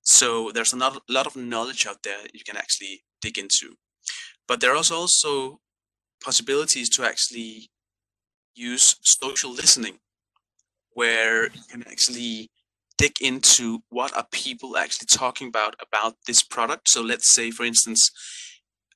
So 0.02 0.52
there's 0.54 0.74
a 0.74 0.78
lot, 0.78 1.02
lot 1.10 1.28
of 1.28 1.36
knowledge 1.36 1.86
out 1.86 2.04
there 2.04 2.22
you 2.34 2.44
can 2.46 2.58
actually 2.58 3.04
dig 3.22 3.38
into. 3.38 3.76
But 4.48 4.62
there 4.62 4.72
are 4.72 4.78
also 4.78 5.60
possibilities 6.24 6.90
to 6.90 7.04
actually 7.04 7.70
use 8.56 8.96
social 9.02 9.52
listening, 9.52 10.00
where 10.94 11.44
you 11.44 11.62
can 11.70 11.84
actually 11.88 12.50
dig 12.98 13.22
into 13.22 13.80
what 13.90 14.16
are 14.16 14.26
people 14.32 14.78
actually 14.78 15.08
talking 15.08 15.48
about 15.48 15.76
about 15.82 16.16
this 16.26 16.44
product. 16.44 16.90
So 16.90 17.02
let's 17.02 17.34
say, 17.34 17.52
for 17.52 17.66
instance, 17.66 18.12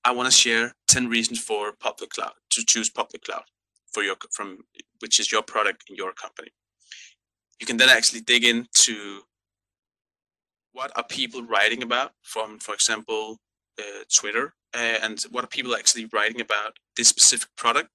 I 0.04 0.12
want 0.12 0.32
to 0.32 0.38
share 0.38 0.74
10 0.88 1.08
reasons 1.08 1.40
for 1.40 1.74
public 1.74 2.12
cloud 2.12 2.34
to 2.52 2.64
choose 2.68 2.90
public 2.90 3.24
cloud 3.24 3.44
for 3.92 4.04
your 4.04 4.16
from 4.32 4.60
which 5.00 5.20
is 5.20 5.32
your 5.32 5.42
product 5.42 5.84
in 5.90 5.96
your 5.96 6.14
company. 6.14 6.50
You 7.60 7.68
can 7.68 7.78
then 7.78 7.90
actually 7.90 8.22
dig 8.22 8.44
into 8.44 9.22
what 10.74 10.92
are 10.96 11.04
people 11.04 11.44
writing 11.44 11.84
about 11.84 12.14
from, 12.24 12.58
for 12.60 12.74
example, 12.74 13.40
uh, 13.80 14.04
Twitter, 14.18 14.54
uh, 14.74 14.98
and 15.04 15.22
what 15.30 15.44
are 15.44 15.48
people 15.48 15.76
actually 15.76 16.06
writing 16.14 16.42
about 16.42 16.78
this 16.96 17.10
specific 17.10 17.50
product? 17.58 17.90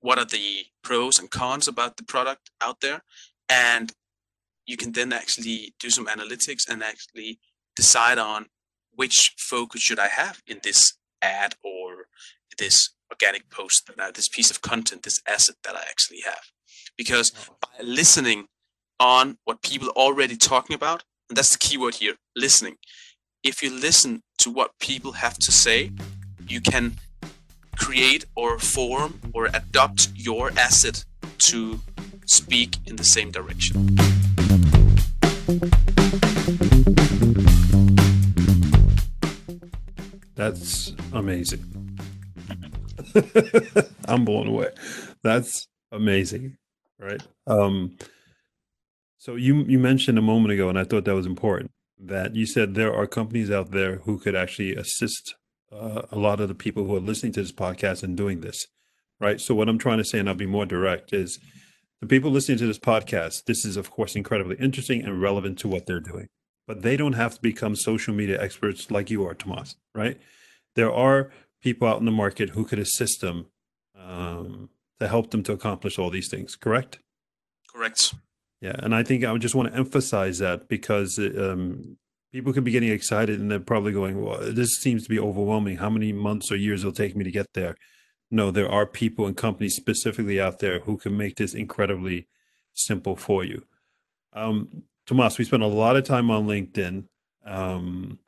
What 0.00 0.18
are 0.18 0.24
the 0.24 0.66
pros 0.82 1.18
and 1.18 1.30
cons 1.30 1.68
about 1.68 1.96
the 1.96 2.04
product 2.04 2.50
out 2.60 2.80
there? 2.80 3.02
And 3.48 3.92
you 4.68 4.76
can 4.76 4.92
then 4.92 5.12
actually 5.12 5.74
do 5.80 5.90
some 5.90 6.06
analytics 6.06 6.68
and 6.68 6.82
actually 6.82 7.40
decide 7.74 8.18
on 8.18 8.46
which 8.94 9.34
focus 9.38 9.80
should 9.80 9.98
I 9.98 10.08
have 10.08 10.42
in 10.46 10.60
this 10.62 10.92
ad 11.22 11.54
or 11.64 12.06
this 12.58 12.90
organic 13.10 13.48
post, 13.48 13.90
uh, 13.98 14.10
this 14.10 14.28
piece 14.28 14.50
of 14.50 14.60
content, 14.60 15.02
this 15.02 15.22
asset 15.26 15.56
that 15.64 15.74
I 15.74 15.82
actually 15.88 16.20
have. 16.24 16.42
Because 16.96 17.32
oh. 17.48 17.56
by 17.62 17.82
listening 17.82 18.48
on 19.00 19.38
what 19.44 19.62
people 19.62 19.88
are 19.88 20.02
already 20.06 20.36
talking 20.36 20.74
about, 20.74 21.02
and 21.28 21.36
that's 21.36 21.52
the 21.52 21.58
keyword 21.58 21.94
here, 21.94 22.16
listening. 22.36 22.76
If 23.42 23.62
you 23.62 23.70
listen 23.70 24.22
to 24.38 24.50
what 24.50 24.78
people 24.80 25.12
have 25.12 25.38
to 25.38 25.50
say, 25.50 25.92
you 26.46 26.60
can 26.60 26.96
create 27.76 28.26
or 28.34 28.58
form 28.58 29.20
or 29.32 29.46
adopt 29.46 30.08
your 30.14 30.50
asset 30.58 31.04
to 31.38 31.80
speak 32.26 32.76
in 32.86 32.96
the 32.96 33.04
same 33.04 33.30
direction. 33.30 34.17
That's 40.34 40.92
amazing. 41.14 41.64
I'm 44.04 44.26
blown 44.26 44.48
away. 44.48 44.68
That's 45.22 45.66
amazing, 45.90 46.58
right? 46.98 47.22
Um, 47.46 47.96
so 49.16 49.36
you 49.36 49.64
you 49.64 49.78
mentioned 49.78 50.18
a 50.18 50.22
moment 50.22 50.52
ago, 50.52 50.68
and 50.68 50.78
I 50.78 50.84
thought 50.84 51.06
that 51.06 51.14
was 51.14 51.24
important. 51.24 51.70
That 51.98 52.36
you 52.36 52.44
said 52.44 52.74
there 52.74 52.94
are 52.94 53.06
companies 53.06 53.50
out 53.50 53.70
there 53.70 53.96
who 54.04 54.18
could 54.18 54.36
actually 54.36 54.76
assist 54.76 55.34
uh, 55.72 56.02
a 56.12 56.18
lot 56.18 56.40
of 56.40 56.48
the 56.48 56.54
people 56.54 56.84
who 56.84 56.94
are 56.94 57.00
listening 57.00 57.32
to 57.32 57.40
this 57.40 57.52
podcast 57.52 58.04
in 58.04 58.14
doing 58.14 58.42
this, 58.42 58.66
right? 59.18 59.40
So 59.40 59.54
what 59.54 59.70
I'm 59.70 59.78
trying 59.78 59.98
to 59.98 60.04
say, 60.04 60.18
and 60.18 60.28
I'll 60.28 60.34
be 60.34 60.44
more 60.44 60.66
direct, 60.66 61.14
is 61.14 61.38
the 62.00 62.06
people 62.06 62.30
listening 62.30 62.58
to 62.58 62.66
this 62.66 62.78
podcast. 62.78 63.44
This 63.44 63.64
is 63.64 63.76
of 63.76 63.90
course 63.90 64.16
incredibly 64.16 64.56
interesting 64.56 65.04
and 65.04 65.20
relevant 65.20 65.58
to 65.60 65.68
what 65.68 65.86
they're 65.86 66.00
doing 66.00 66.28
but 66.68 66.82
they 66.82 66.96
don't 66.96 67.14
have 67.14 67.34
to 67.34 67.40
become 67.40 67.74
social 67.74 68.14
media 68.14 68.40
experts 68.40 68.90
like 68.90 69.10
you 69.10 69.26
are, 69.26 69.34
Tomas, 69.34 69.74
right? 69.94 70.20
There 70.76 70.92
are 70.92 71.32
people 71.62 71.88
out 71.88 71.98
in 71.98 72.04
the 72.04 72.12
market 72.12 72.50
who 72.50 72.64
could 72.64 72.78
assist 72.78 73.22
them 73.22 73.46
um, 73.98 74.68
to 75.00 75.08
help 75.08 75.30
them 75.30 75.42
to 75.44 75.52
accomplish 75.52 75.98
all 75.98 76.10
these 76.10 76.28
things, 76.30 76.54
correct? 76.54 76.98
Correct. 77.74 78.14
Yeah. 78.60 78.76
And 78.78 78.94
I 78.94 79.02
think 79.02 79.24
I 79.24 79.32
would 79.32 79.40
just 79.40 79.54
want 79.54 79.72
to 79.72 79.78
emphasize 79.78 80.38
that 80.40 80.68
because 80.68 81.18
um, 81.18 81.96
people 82.32 82.52
could 82.52 82.64
be 82.64 82.70
getting 82.70 82.90
excited 82.90 83.40
and 83.40 83.50
they're 83.50 83.60
probably 83.60 83.92
going, 83.92 84.22
well, 84.22 84.38
this 84.52 84.76
seems 84.78 85.04
to 85.04 85.08
be 85.08 85.18
overwhelming. 85.18 85.78
How 85.78 85.88
many 85.88 86.12
months 86.12 86.52
or 86.52 86.56
years 86.56 86.82
it'll 86.82 86.92
take 86.92 87.16
me 87.16 87.24
to 87.24 87.30
get 87.30 87.46
there? 87.54 87.76
No, 88.30 88.50
there 88.50 88.70
are 88.70 88.86
people 88.86 89.26
and 89.26 89.36
companies 89.36 89.76
specifically 89.76 90.40
out 90.40 90.58
there 90.58 90.80
who 90.80 90.98
can 90.98 91.16
make 91.16 91.36
this 91.36 91.54
incredibly 91.54 92.28
simple 92.74 93.16
for 93.16 93.44
you. 93.44 93.64
Um, 94.32 94.84
Tomas, 95.06 95.38
we 95.38 95.44
spent 95.44 95.62
a 95.62 95.66
lot 95.66 95.96
of 95.96 96.04
time 96.04 96.30
on 96.30 96.46
LinkedIn. 96.46 97.04
Um, 97.44 98.18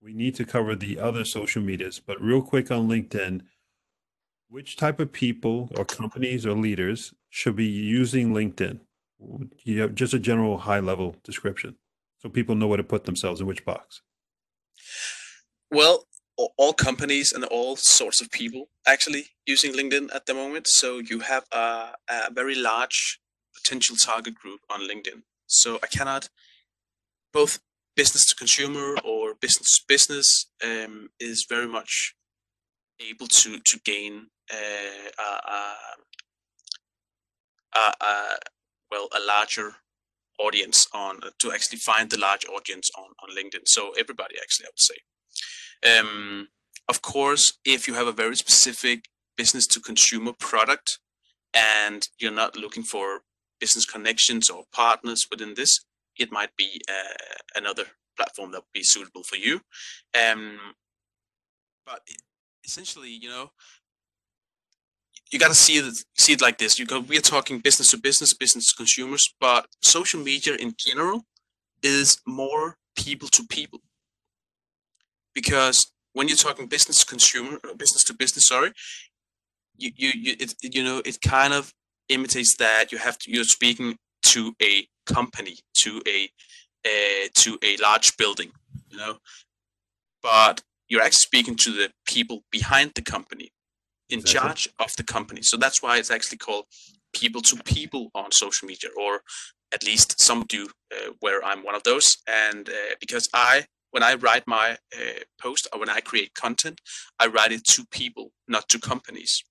we 0.00 0.12
need 0.14 0.36
to 0.36 0.44
cover 0.44 0.76
the 0.76 1.00
other 1.00 1.24
social 1.24 1.60
medias, 1.60 2.00
but 2.00 2.20
real 2.20 2.40
quick 2.40 2.70
on 2.70 2.88
LinkedIn, 2.88 3.42
which 4.48 4.76
type 4.76 5.00
of 5.00 5.12
people 5.12 5.70
or 5.76 5.84
companies 5.84 6.46
or 6.46 6.52
leaders 6.52 7.12
should 7.28 7.56
be 7.56 7.66
using 7.66 8.32
LinkedIn? 8.32 8.80
You 9.64 9.80
have 9.80 9.96
just 9.96 10.14
a 10.14 10.18
general 10.18 10.58
high 10.58 10.80
level 10.80 11.16
description 11.24 11.74
so 12.18 12.28
people 12.28 12.54
know 12.54 12.66
where 12.66 12.76
to 12.76 12.84
put 12.84 13.04
themselves 13.04 13.40
in 13.40 13.46
which 13.46 13.64
box. 13.64 14.02
Well, 15.70 16.04
all 16.56 16.72
companies 16.72 17.32
and 17.32 17.44
all 17.44 17.76
sorts 17.76 18.20
of 18.20 18.30
people 18.30 18.68
actually 18.86 19.26
using 19.46 19.72
LinkedIn 19.72 20.14
at 20.14 20.26
the 20.26 20.34
moment. 20.34 20.68
So 20.68 20.98
you 20.98 21.20
have 21.20 21.44
a, 21.52 21.94
a 22.08 22.32
very 22.32 22.54
large 22.54 23.20
potential 23.54 23.96
target 23.96 24.34
group 24.34 24.60
on 24.70 24.80
LinkedIn. 24.80 25.22
So 25.46 25.78
I 25.82 25.88
cannot 25.88 26.28
both 27.32 27.58
business 27.96 28.24
to 28.26 28.36
consumer 28.36 28.94
or 29.04 29.34
business 29.34 29.78
to 29.78 29.84
business 29.88 30.46
um, 30.64 31.08
is 31.18 31.46
very 31.48 31.66
much 31.66 32.14
able 33.00 33.26
to 33.26 33.58
to 33.58 33.78
gain 33.84 34.28
uh, 34.52 35.10
a, 35.18 35.30
a, 37.78 37.92
a, 38.00 38.14
well 38.90 39.08
a 39.14 39.20
larger 39.20 39.76
audience 40.38 40.86
on 40.94 41.20
to 41.40 41.52
actually 41.52 41.78
find 41.78 42.10
the 42.10 42.18
large 42.18 42.46
audience 42.46 42.88
on 42.96 43.08
on 43.22 43.36
LinkedIn. 43.36 43.66
So 43.66 43.92
everybody 43.98 44.36
actually, 44.40 44.66
I 44.66 44.70
would 44.70 44.80
say. 44.80 44.94
Um, 45.86 46.48
of 46.88 47.02
course, 47.02 47.58
if 47.64 47.86
you 47.86 47.94
have 47.94 48.06
a 48.06 48.12
very 48.12 48.36
specific 48.36 49.04
business 49.36 49.66
to 49.68 49.80
consumer 49.80 50.32
product, 50.38 50.98
and 51.54 52.08
you're 52.18 52.32
not 52.32 52.56
looking 52.56 52.82
for 52.82 53.20
business 53.60 53.84
connections 53.84 54.50
or 54.50 54.64
partners 54.72 55.26
within 55.30 55.54
this, 55.54 55.80
it 56.18 56.30
might 56.32 56.54
be 56.56 56.80
uh, 56.88 57.34
another 57.56 57.84
platform 58.16 58.52
that 58.52 58.58
would 58.58 58.72
be 58.74 58.82
suitable 58.82 59.22
for 59.22 59.36
you. 59.36 59.60
Um, 60.20 60.58
but 61.86 62.00
essentially, 62.64 63.10
you 63.10 63.28
know, 63.28 63.50
you 65.30 65.38
got 65.38 65.48
to 65.48 65.54
see 65.54 65.74
it 65.74 65.94
see 66.16 66.32
it 66.32 66.40
like 66.40 66.58
this. 66.58 66.78
You 66.78 66.86
go, 66.86 67.00
we're 67.00 67.20
talking 67.20 67.60
business 67.60 67.90
to 67.90 67.98
business, 67.98 68.34
business 68.34 68.70
to 68.70 68.76
consumers, 68.76 69.34
but 69.40 69.66
social 69.82 70.20
media 70.20 70.54
in 70.54 70.74
general 70.78 71.26
is 71.82 72.20
more 72.26 72.76
people 72.96 73.28
to 73.28 73.44
people 73.44 73.80
because 75.40 75.78
when 76.14 76.26
you're 76.28 76.44
talking 76.46 76.66
business 76.66 76.98
to 77.00 77.06
consumer, 77.06 77.58
uh, 77.64 77.74
business 77.74 78.04
to 78.04 78.14
business, 78.14 78.48
sorry, 78.48 78.72
you 79.76 79.90
you 80.02 80.10
you 80.24 80.32
it, 80.44 80.54
you 80.74 80.82
know 80.82 80.98
it 81.04 81.16
kind 81.20 81.52
of 81.52 81.72
imitates 82.08 82.56
that 82.58 82.90
you 82.92 82.98
have 82.98 83.16
to 83.18 83.30
you're 83.32 83.44
speaking 83.58 83.96
to 84.32 84.40
a 84.60 84.88
company 85.06 85.56
to 85.82 85.90
a 86.16 86.18
uh, 86.90 87.28
to 87.34 87.58
a 87.62 87.76
large 87.78 88.16
building 88.16 88.50
you 88.90 88.98
know? 88.98 89.18
But 90.22 90.62
you're 90.88 91.02
actually 91.02 91.28
speaking 91.30 91.56
to 91.56 91.70
the 91.70 91.90
people 92.06 92.42
behind 92.50 92.92
the 92.94 93.02
company 93.02 93.50
in 94.08 94.20
exactly. 94.20 94.48
charge 94.48 94.68
of 94.78 94.96
the 94.96 95.04
company. 95.04 95.42
So 95.42 95.56
that's 95.56 95.82
why 95.82 95.98
it's 95.98 96.10
actually 96.10 96.38
called 96.38 96.64
people 97.12 97.42
to 97.42 97.56
people 97.64 98.10
on 98.14 98.32
social 98.32 98.66
media 98.66 98.90
or 98.98 99.20
at 99.72 99.84
least 99.84 100.20
some 100.20 100.44
do 100.48 100.68
uh, 100.94 101.12
where 101.20 101.44
i'm 101.44 101.62
one 101.64 101.74
of 101.74 101.82
those. 101.82 102.16
And 102.26 102.68
uh, 102.68 102.94
because 103.00 103.28
i 103.34 103.66
when 103.90 104.02
i 104.02 104.14
write 104.14 104.46
my 104.46 104.76
uh, 104.96 105.20
post 105.40 105.66
or 105.72 105.80
when 105.80 105.88
i 105.88 106.00
create 106.00 106.34
content 106.34 106.80
i 107.18 107.26
write 107.26 107.52
it 107.52 107.64
to 107.64 107.84
people 107.90 108.32
not 108.46 108.68
to 108.68 108.78
companies. 108.78 109.42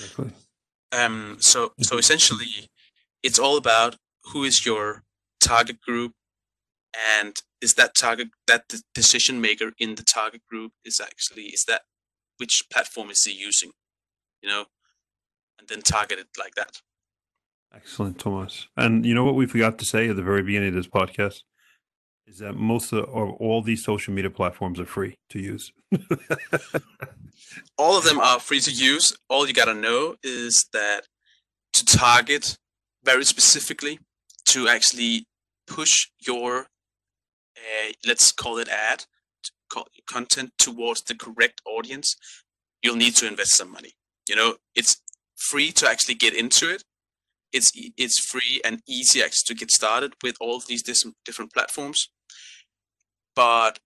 Exactly. 0.00 0.30
um 0.92 1.36
so 1.40 1.72
so 1.80 1.98
essentially 1.98 2.68
it's 3.22 3.38
all 3.38 3.56
about 3.56 3.96
who 4.32 4.44
is 4.44 4.64
your 4.64 5.02
target 5.40 5.80
group 5.80 6.12
and 7.18 7.42
is 7.60 7.74
that 7.74 7.94
target 7.94 8.28
that 8.46 8.68
the 8.68 8.82
decision 8.94 9.40
maker 9.40 9.72
in 9.78 9.94
the 9.96 10.02
target 10.02 10.42
group 10.48 10.72
is 10.84 11.00
actually 11.00 11.44
is 11.44 11.64
that 11.64 11.82
which 12.38 12.64
platform 12.72 13.10
is 13.10 13.22
he 13.24 13.32
using 13.32 13.72
you 14.42 14.48
know 14.48 14.64
and 15.62 15.68
then 15.68 15.80
target 15.80 16.18
it 16.18 16.26
like 16.38 16.54
that. 16.56 16.80
Excellent 17.74 18.18
thomas. 18.18 18.66
And 18.76 19.06
you 19.06 19.14
know 19.14 19.24
what 19.24 19.36
we 19.36 19.46
forgot 19.46 19.78
to 19.78 19.84
say 19.84 20.08
at 20.08 20.16
the 20.16 20.22
very 20.22 20.42
beginning 20.42 20.70
of 20.70 20.74
this 20.74 20.88
podcast 20.88 21.42
is 22.32 22.38
that 22.38 22.54
most 22.54 22.92
of 22.92 23.04
or 23.10 23.32
all 23.32 23.60
these 23.60 23.84
social 23.84 24.14
media 24.14 24.30
platforms 24.30 24.80
are 24.80 24.86
free 24.86 25.18
to 25.28 25.38
use. 25.38 25.70
All 27.78 27.98
of 27.98 28.04
them 28.04 28.18
are 28.18 28.40
free 28.40 28.60
to 28.60 28.70
use. 28.70 29.14
All 29.28 29.46
you 29.46 29.52
got 29.52 29.66
to 29.66 29.74
know 29.74 30.16
is 30.22 30.66
that 30.72 31.02
to 31.74 31.84
target 31.84 32.56
very 33.04 33.24
specifically 33.24 33.98
to 34.46 34.66
actually 34.68 35.26
push 35.66 36.08
your 36.26 36.66
uh, 37.56 37.92
let's 38.06 38.32
call 38.32 38.56
it 38.58 38.68
ad 38.68 39.04
content 40.06 40.50
towards 40.58 41.02
the 41.02 41.14
correct 41.14 41.60
audience 41.66 42.16
you'll 42.82 42.96
need 42.96 43.14
to 43.16 43.26
invest 43.26 43.56
some 43.56 43.70
money. 43.70 43.92
You 44.26 44.36
know 44.36 44.56
it's 44.74 45.02
free 45.36 45.70
to 45.72 45.86
actually 45.86 46.14
get 46.14 46.34
into 46.34 46.72
it. 46.72 46.82
It's 47.52 47.72
it's 47.98 48.18
free 48.18 48.62
and 48.64 48.80
easy 48.88 49.22
actually 49.22 49.54
to 49.54 49.54
get 49.54 49.70
started 49.70 50.14
with 50.22 50.36
all 50.40 50.60
these 50.66 50.82
different 50.82 51.52
platforms 51.52 52.08
but 53.34 53.78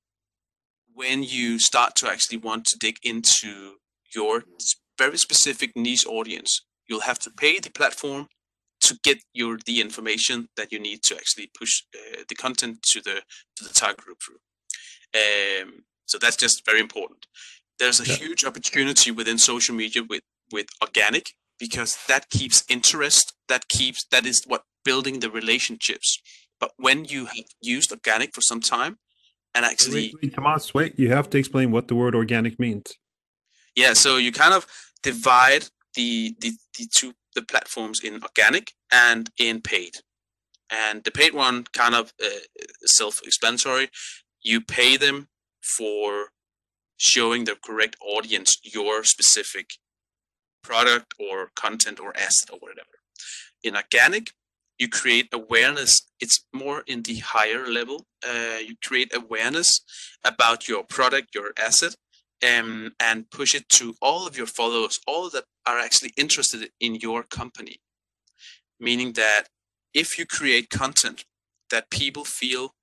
when 0.94 1.22
you 1.22 1.59
start 1.59 1.94
to 1.94 2.09
actually 2.09 2.38
want 2.38 2.64
to 2.64 2.78
dig 2.78 2.96
into 3.02 3.74
your 4.14 4.44
very 4.98 5.18
specific 5.18 5.72
niche 5.76 6.06
audience 6.06 6.62
you'll 6.88 7.00
have 7.00 7.18
to 7.18 7.30
pay 7.30 7.59
the 7.59 7.70
platform 7.70 8.28
to 8.80 8.98
get 9.02 9.18
your 9.32 9.59
the 9.66 9.80
information 9.80 10.48
that 10.56 10.70
you 10.70 10.78
need 10.78 11.02
to 11.02 11.16
actually 11.16 11.50
push 11.59 11.82
uh, 11.94 12.22
the 12.28 12.35
content 12.35 12.82
to 12.82 13.00
the 13.00 13.22
to 13.56 13.64
the 13.64 13.72
target 13.72 13.98
group 13.98 14.18
through. 14.24 14.40
Um, 15.14 15.85
so 16.06 16.18
that's 16.18 16.37
just 16.37 16.64
very 16.64 16.80
important. 16.80 17.26
There's 17.78 18.00
a 18.00 18.06
yeah. 18.06 18.14
huge 18.14 18.44
opportunity 18.44 19.11
within 19.11 19.38
social 19.38 19.74
media 19.74 20.02
with 20.09 20.22
with 20.52 20.66
organic 20.82 21.30
because 21.59 21.98
that 22.09 22.30
keeps 22.30 22.64
interest. 22.68 23.32
That 23.48 23.68
keeps 23.68 24.06
that 24.11 24.26
is 24.26 24.44
what 24.46 24.62
building 24.85 25.20
the 25.20 25.30
relationships. 25.30 26.20
But 26.61 26.72
when 26.76 27.04
you 27.04 27.26
have 27.26 27.44
used 27.61 27.90
organic 27.90 28.35
for 28.35 28.40
some 28.40 28.61
time 28.61 28.98
and 29.56 29.64
actually, 29.64 30.12
wait, 30.12 30.14
wait, 30.22 30.34
Thomas, 30.34 30.74
wait, 30.74 30.98
you 30.98 31.10
have 31.10 31.30
to 31.30 31.38
explain 31.38 31.70
what 31.72 31.88
the 31.88 31.94
word 31.94 32.14
organic 32.14 32.60
means. 32.60 32.92
Yeah, 33.74 33.94
so 33.94 34.18
you 34.18 34.30
kind 34.30 34.52
of 34.52 34.66
divide 35.02 35.64
the 35.94 36.36
the, 36.40 36.52
the 36.76 36.86
two 36.92 37.14
the 37.34 37.42
platforms 37.42 38.00
in 38.04 38.22
organic 38.22 38.72
and 38.92 39.30
in 39.38 39.62
paid. 39.62 39.94
And 40.70 41.04
the 41.04 41.10
paid 41.10 41.32
one 41.32 41.64
kind 41.72 41.94
of 41.94 42.12
uh, 42.22 42.28
self-explanatory. 42.84 43.88
You 44.42 44.60
pay 44.60 44.96
them 44.96 45.28
for 45.62 46.30
showing 46.96 47.44
the 47.44 47.56
correct 47.64 47.96
audience 48.00 48.58
your 48.62 49.04
specific 49.04 49.70
product 50.62 51.14
or 51.20 51.50
content 51.54 52.00
or 52.00 52.16
asset 52.16 52.50
or 52.52 52.58
whatever. 52.58 52.96
In 53.62 53.76
organic, 53.76 54.32
you 54.78 54.88
create 54.88 55.28
awareness. 55.32 56.02
It's 56.20 56.44
more 56.52 56.82
in 56.86 57.02
the 57.02 57.16
higher 57.16 57.66
level. 57.66 58.06
Uh, 58.26 58.58
you 58.58 58.74
create 58.84 59.14
awareness 59.14 59.80
about 60.24 60.68
your 60.68 60.84
product, 60.84 61.34
your 61.34 61.52
asset, 61.58 61.94
um, 62.46 62.92
and 63.00 63.30
push 63.30 63.54
it 63.54 63.68
to 63.70 63.94
all 64.02 64.26
of 64.26 64.36
your 64.36 64.46
followers, 64.46 65.00
all 65.06 65.30
that 65.30 65.44
are 65.66 65.78
actually 65.78 66.12
interested 66.16 66.70
in 66.80 66.96
your 66.96 67.22
company. 67.22 67.76
Meaning 68.78 69.12
that 69.12 69.44
if 69.94 70.18
you 70.18 70.26
create 70.26 70.68
content 70.68 71.24
that 71.70 71.90
people 71.90 72.24
feel 72.24 72.74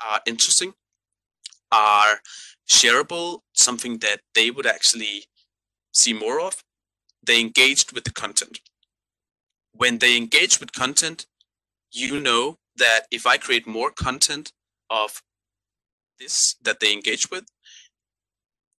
are 0.00 0.20
interesting, 0.26 0.74
are 1.72 2.20
shareable, 2.68 3.40
something 3.52 3.98
that 3.98 4.20
they 4.34 4.50
would 4.50 4.66
actually 4.66 5.24
see 5.92 6.12
more 6.12 6.40
of, 6.40 6.62
they 7.24 7.40
engaged 7.40 7.92
with 7.92 8.04
the 8.04 8.12
content. 8.12 8.60
When 9.78 9.98
they 9.98 10.16
engage 10.16 10.58
with 10.60 10.72
content, 10.72 11.26
you 11.92 12.18
know 12.20 12.58
that 12.76 13.02
if 13.10 13.26
I 13.26 13.36
create 13.36 13.66
more 13.66 13.90
content 13.90 14.52
of 14.90 15.22
this 16.18 16.56
that 16.62 16.80
they 16.80 16.92
engage 16.92 17.30
with, 17.30 17.46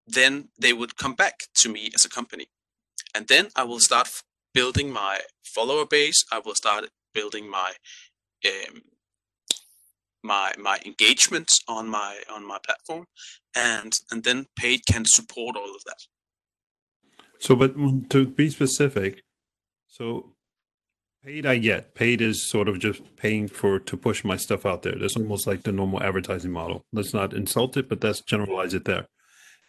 then 0.06 0.48
they 0.58 0.74
would 0.74 0.96
come 0.96 1.14
back 1.14 1.36
to 1.56 1.68
me 1.68 1.90
as 1.94 2.04
a 2.04 2.08
company. 2.08 2.46
And 3.14 3.28
then 3.28 3.48
I 3.56 3.64
will 3.64 3.80
start 3.80 4.08
building 4.52 4.92
my 4.92 5.20
follower 5.42 5.86
base. 5.86 6.22
I 6.30 6.40
will 6.44 6.54
start 6.54 6.84
building 7.14 7.50
my 7.50 7.72
um, 8.44 8.82
my 10.22 10.52
my 10.58 10.78
engagements 10.84 11.60
on 11.66 11.88
my 11.88 12.18
on 12.30 12.46
my 12.46 12.58
platform, 12.66 13.06
and 13.56 13.92
and 14.10 14.22
then 14.24 14.46
paid 14.54 14.80
can 14.86 15.04
support 15.06 15.56
all 15.56 15.74
of 15.74 15.82
that. 15.84 16.02
So, 17.38 17.56
but 17.56 17.74
to 18.10 18.26
be 18.26 18.50
specific, 18.50 19.22
so 19.88 20.34
paid 21.24 21.46
I 21.46 21.58
get 21.58 21.94
paid 21.94 22.20
is 22.20 22.48
sort 22.48 22.68
of 22.68 22.78
just 22.78 23.16
paying 23.16 23.48
for 23.48 23.78
to 23.78 23.96
push 23.96 24.24
my 24.24 24.36
stuff 24.36 24.64
out 24.64 24.82
there. 24.82 24.96
That's 24.98 25.16
almost 25.16 25.46
like 25.46 25.62
the 25.62 25.72
normal 25.72 26.02
advertising 26.02 26.52
model. 26.52 26.84
Let's 26.92 27.14
not 27.14 27.34
insult 27.34 27.76
it, 27.76 27.88
but 27.88 28.02
let's 28.02 28.20
generalize 28.20 28.74
it 28.74 28.84
there 28.84 29.06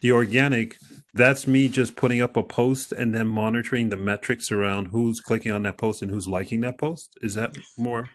the 0.01 0.11
organic 0.11 0.77
that's 1.13 1.47
me 1.47 1.67
just 1.67 1.95
putting 1.95 2.21
up 2.21 2.35
a 2.35 2.43
post 2.43 2.91
and 2.91 3.13
then 3.13 3.27
monitoring 3.27 3.89
the 3.89 3.97
metrics 3.97 4.51
around 4.51 4.87
who's 4.87 5.19
clicking 5.19 5.51
on 5.51 5.63
that 5.63 5.77
post 5.77 6.01
and 6.01 6.11
who's 6.11 6.27
liking 6.27 6.61
that 6.61 6.77
post 6.77 7.17
is 7.21 7.35
that 7.35 7.55
more 7.77 8.09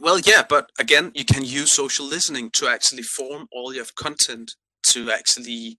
well 0.00 0.20
yeah 0.20 0.42
but 0.48 0.70
again 0.78 1.10
you 1.14 1.24
can 1.24 1.44
use 1.44 1.72
social 1.72 2.06
listening 2.06 2.50
to 2.50 2.68
actually 2.68 3.02
form 3.02 3.46
all 3.50 3.74
your 3.74 3.86
content 3.96 4.52
to 4.82 5.10
actually 5.10 5.78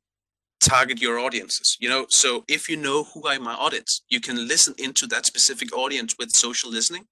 target 0.62 1.02
your 1.02 1.20
audiences 1.20 1.78
you 1.80 1.90
know? 1.90 2.06
So 2.10 2.44
if 2.48 2.70
you 2.70 2.78
know 2.78 3.04
who 3.04 3.24
are 3.28 3.40
my 3.40 3.54
audience 3.54 4.02
you 4.10 4.20
can 4.20 4.48
listen 4.48 4.74
into 4.78 5.08
that 5.08 5.26
specific 5.26 5.76
audience 5.76 6.16
with 6.20 6.32
social 6.32 6.72
listening 6.72 7.06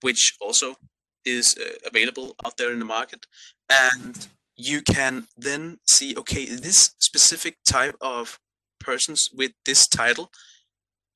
which 0.00 0.36
also 0.40 0.76
is 1.24 1.56
uh, 1.58 1.78
available 1.86 2.34
out 2.44 2.56
there 2.58 2.72
in 2.72 2.78
the 2.78 2.84
market. 2.84 3.26
And 3.70 4.28
you 4.56 4.82
can 4.82 5.26
then 5.36 5.78
see 5.88 6.14
okay 6.16 6.44
this 6.44 6.94
specific 6.98 7.56
type 7.66 7.96
of 8.00 8.38
persons 8.78 9.28
with 9.34 9.50
this 9.66 9.88
title 9.88 10.30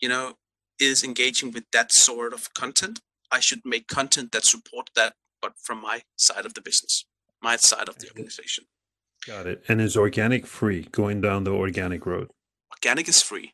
you 0.00 0.08
know 0.08 0.34
is 0.80 1.04
engaging 1.04 1.52
with 1.52 1.64
that 1.72 1.92
sort 1.92 2.32
of 2.32 2.52
content. 2.54 3.00
I 3.30 3.40
should 3.40 3.60
make 3.64 3.86
content 3.86 4.32
that 4.32 4.44
support 4.44 4.90
that 4.96 5.14
but 5.40 5.52
from 5.62 5.80
my 5.82 6.02
side 6.16 6.46
of 6.46 6.54
the 6.54 6.62
business 6.62 7.04
my 7.42 7.56
side 7.56 7.88
of 7.88 7.98
the 7.98 8.08
organization 8.08 8.64
got 9.26 9.46
it. 9.46 9.62
And 9.68 9.80
is 9.80 9.96
organic 9.96 10.46
free 10.46 10.88
going 10.92 11.20
down 11.20 11.44
the 11.44 11.52
organic 11.52 12.06
road? 12.06 12.30
Organic 12.72 13.08
is 13.08 13.22
free. 13.22 13.52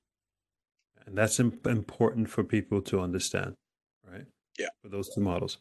And 1.07 1.17
that's 1.17 1.39
important 1.39 2.31
for 2.31 2.45
people 2.45 2.81
to 2.83 3.01
understand 3.01 3.55
right? 4.11 4.27
Yeah. 4.59 4.69
For 4.83 4.89
those 4.89 5.09
two 5.15 5.21
models. 5.21 5.59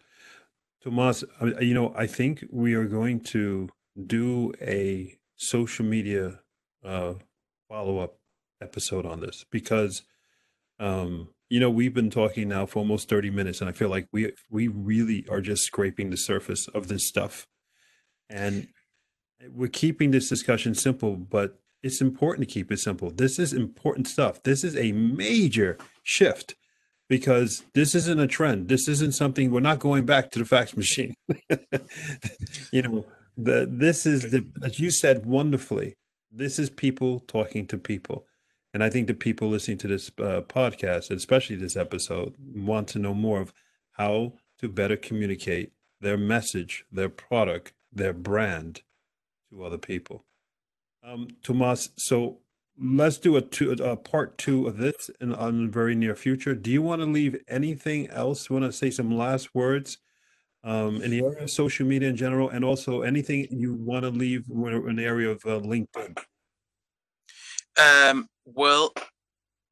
Tomas 0.84 1.24
you 1.62 1.74
know 1.74 1.94
i 1.96 2.06
think 2.06 2.44
we 2.52 2.74
are 2.74 2.86
going 2.86 3.22
to 3.22 3.70
do 4.06 4.52
a 4.62 5.18
social 5.38 5.86
media 5.86 6.40
uh, 6.84 7.14
follow 7.70 8.00
up 8.00 8.18
episode 8.62 9.06
on 9.06 9.22
this 9.22 9.46
because 9.50 10.04
um, 10.80 11.30
you 11.50 11.60
know, 11.60 11.70
we've 11.70 11.94
been 11.94 12.10
talking 12.10 12.50
now 12.50 12.66
for 12.66 12.80
almost 12.80 13.10
30 13.10 13.30
minutes, 13.30 13.62
and 13.62 13.70
I 13.70 13.74
feel 13.74 13.90
like 13.90 14.08
we 14.12 14.32
we 14.50 14.68
really 14.68 15.26
are 15.30 15.40
just 15.40 15.64
scraping 15.64 16.10
the 16.10 16.18
surface 16.18 16.68
of 16.68 16.88
this 16.88 17.08
stuff. 17.08 17.48
And 18.30 18.70
we're 19.52 19.68
keeping 19.68 20.12
this 20.12 20.30
discussion 20.30 20.76
simple, 20.76 21.16
but 21.16 21.60
it's 21.82 22.02
important 22.02 22.48
to 22.48 22.54
keep 22.54 22.72
it 22.72 22.80
simple. 22.80 23.10
This 23.10 23.40
is 23.40 23.54
important 23.54 24.08
stuff. 24.08 24.42
This 24.44 24.64
is 24.64 24.76
a 24.76 24.92
major 24.94 25.78
shift 26.04 26.56
because 27.10 27.64
this 27.74 27.94
isn't 27.94 28.20
a 28.20 28.28
trend. 28.28 28.70
This 28.70 28.88
isn't 28.88 29.14
something 29.14 29.52
we're 29.52 29.60
not 29.60 29.80
going 29.80 30.06
back 30.06 30.32
to 30.32 30.40
the 30.40 30.46
fax 30.46 30.76
machine. 30.78 31.14
you 32.72 32.82
know, 32.82 33.06
the 33.38 33.68
this 33.70 34.06
is 34.06 34.32
the 34.32 34.46
as 34.64 34.80
you 34.80 34.92
said 34.92 35.26
wonderfully. 35.26 35.96
This 36.32 36.58
is 36.58 36.70
people 36.70 37.20
talking 37.20 37.68
to 37.68 37.78
people. 37.78 38.26
And 38.74 38.84
I 38.84 38.90
think 38.90 39.06
the 39.06 39.14
people 39.14 39.50
listening 39.50 39.78
to 39.80 39.88
this 39.88 40.10
uh, 40.18 40.42
podcast, 40.48 41.12
especially 41.12 41.58
this 41.58 41.76
episode, 41.76 42.34
want 42.40 42.88
to 42.90 43.00
know 43.00 43.14
more 43.14 43.40
of 43.40 43.54
how 43.92 44.34
to 44.60 44.68
better 44.68 44.98
communicate 44.98 45.74
their 46.02 46.18
message, 46.18 46.84
their 46.92 47.10
product, 47.10 47.74
their 47.92 48.14
brand 48.14 48.82
to 49.54 49.64
other 49.64 49.78
people. 49.78 50.26
Um, 51.04 51.28
Tomas, 51.44 51.90
so 51.98 52.40
let's 52.78 53.18
do 53.18 53.36
a, 53.36 53.42
two, 53.42 53.72
a 53.72 53.96
part 53.96 54.38
two 54.38 54.68
of 54.68 54.78
this 54.78 55.10
in, 55.22 55.34
in 55.34 55.66
the 55.66 55.72
very 55.72 55.96
near 55.96 56.16
future. 56.16 56.56
Do 56.56 56.72
you 56.72 56.82
want 56.82 57.02
to 57.02 57.06
leave 57.06 57.38
anything 57.48 58.08
else? 58.10 58.50
Want 58.50 58.66
to 58.66 58.72
say 58.72 58.90
some 58.90 59.16
last 59.16 59.54
words 59.54 59.98
um, 60.64 61.02
in 61.02 61.12
the 61.12 61.20
area 61.20 61.44
of 61.44 61.52
social 61.52 61.86
media 61.86 62.10
in 62.10 62.16
general, 62.16 62.50
and 62.50 62.64
also 62.64 63.02
anything 63.02 63.48
you 63.50 63.74
want 63.74 64.04
to 64.04 64.10
leave 64.10 64.46
in 64.50 64.96
the 64.96 65.04
area 65.04 65.30
of 65.30 65.42
uh, 65.46 65.60
LinkedIn? 65.60 66.18
Um, 67.78 68.28
well, 68.46 68.94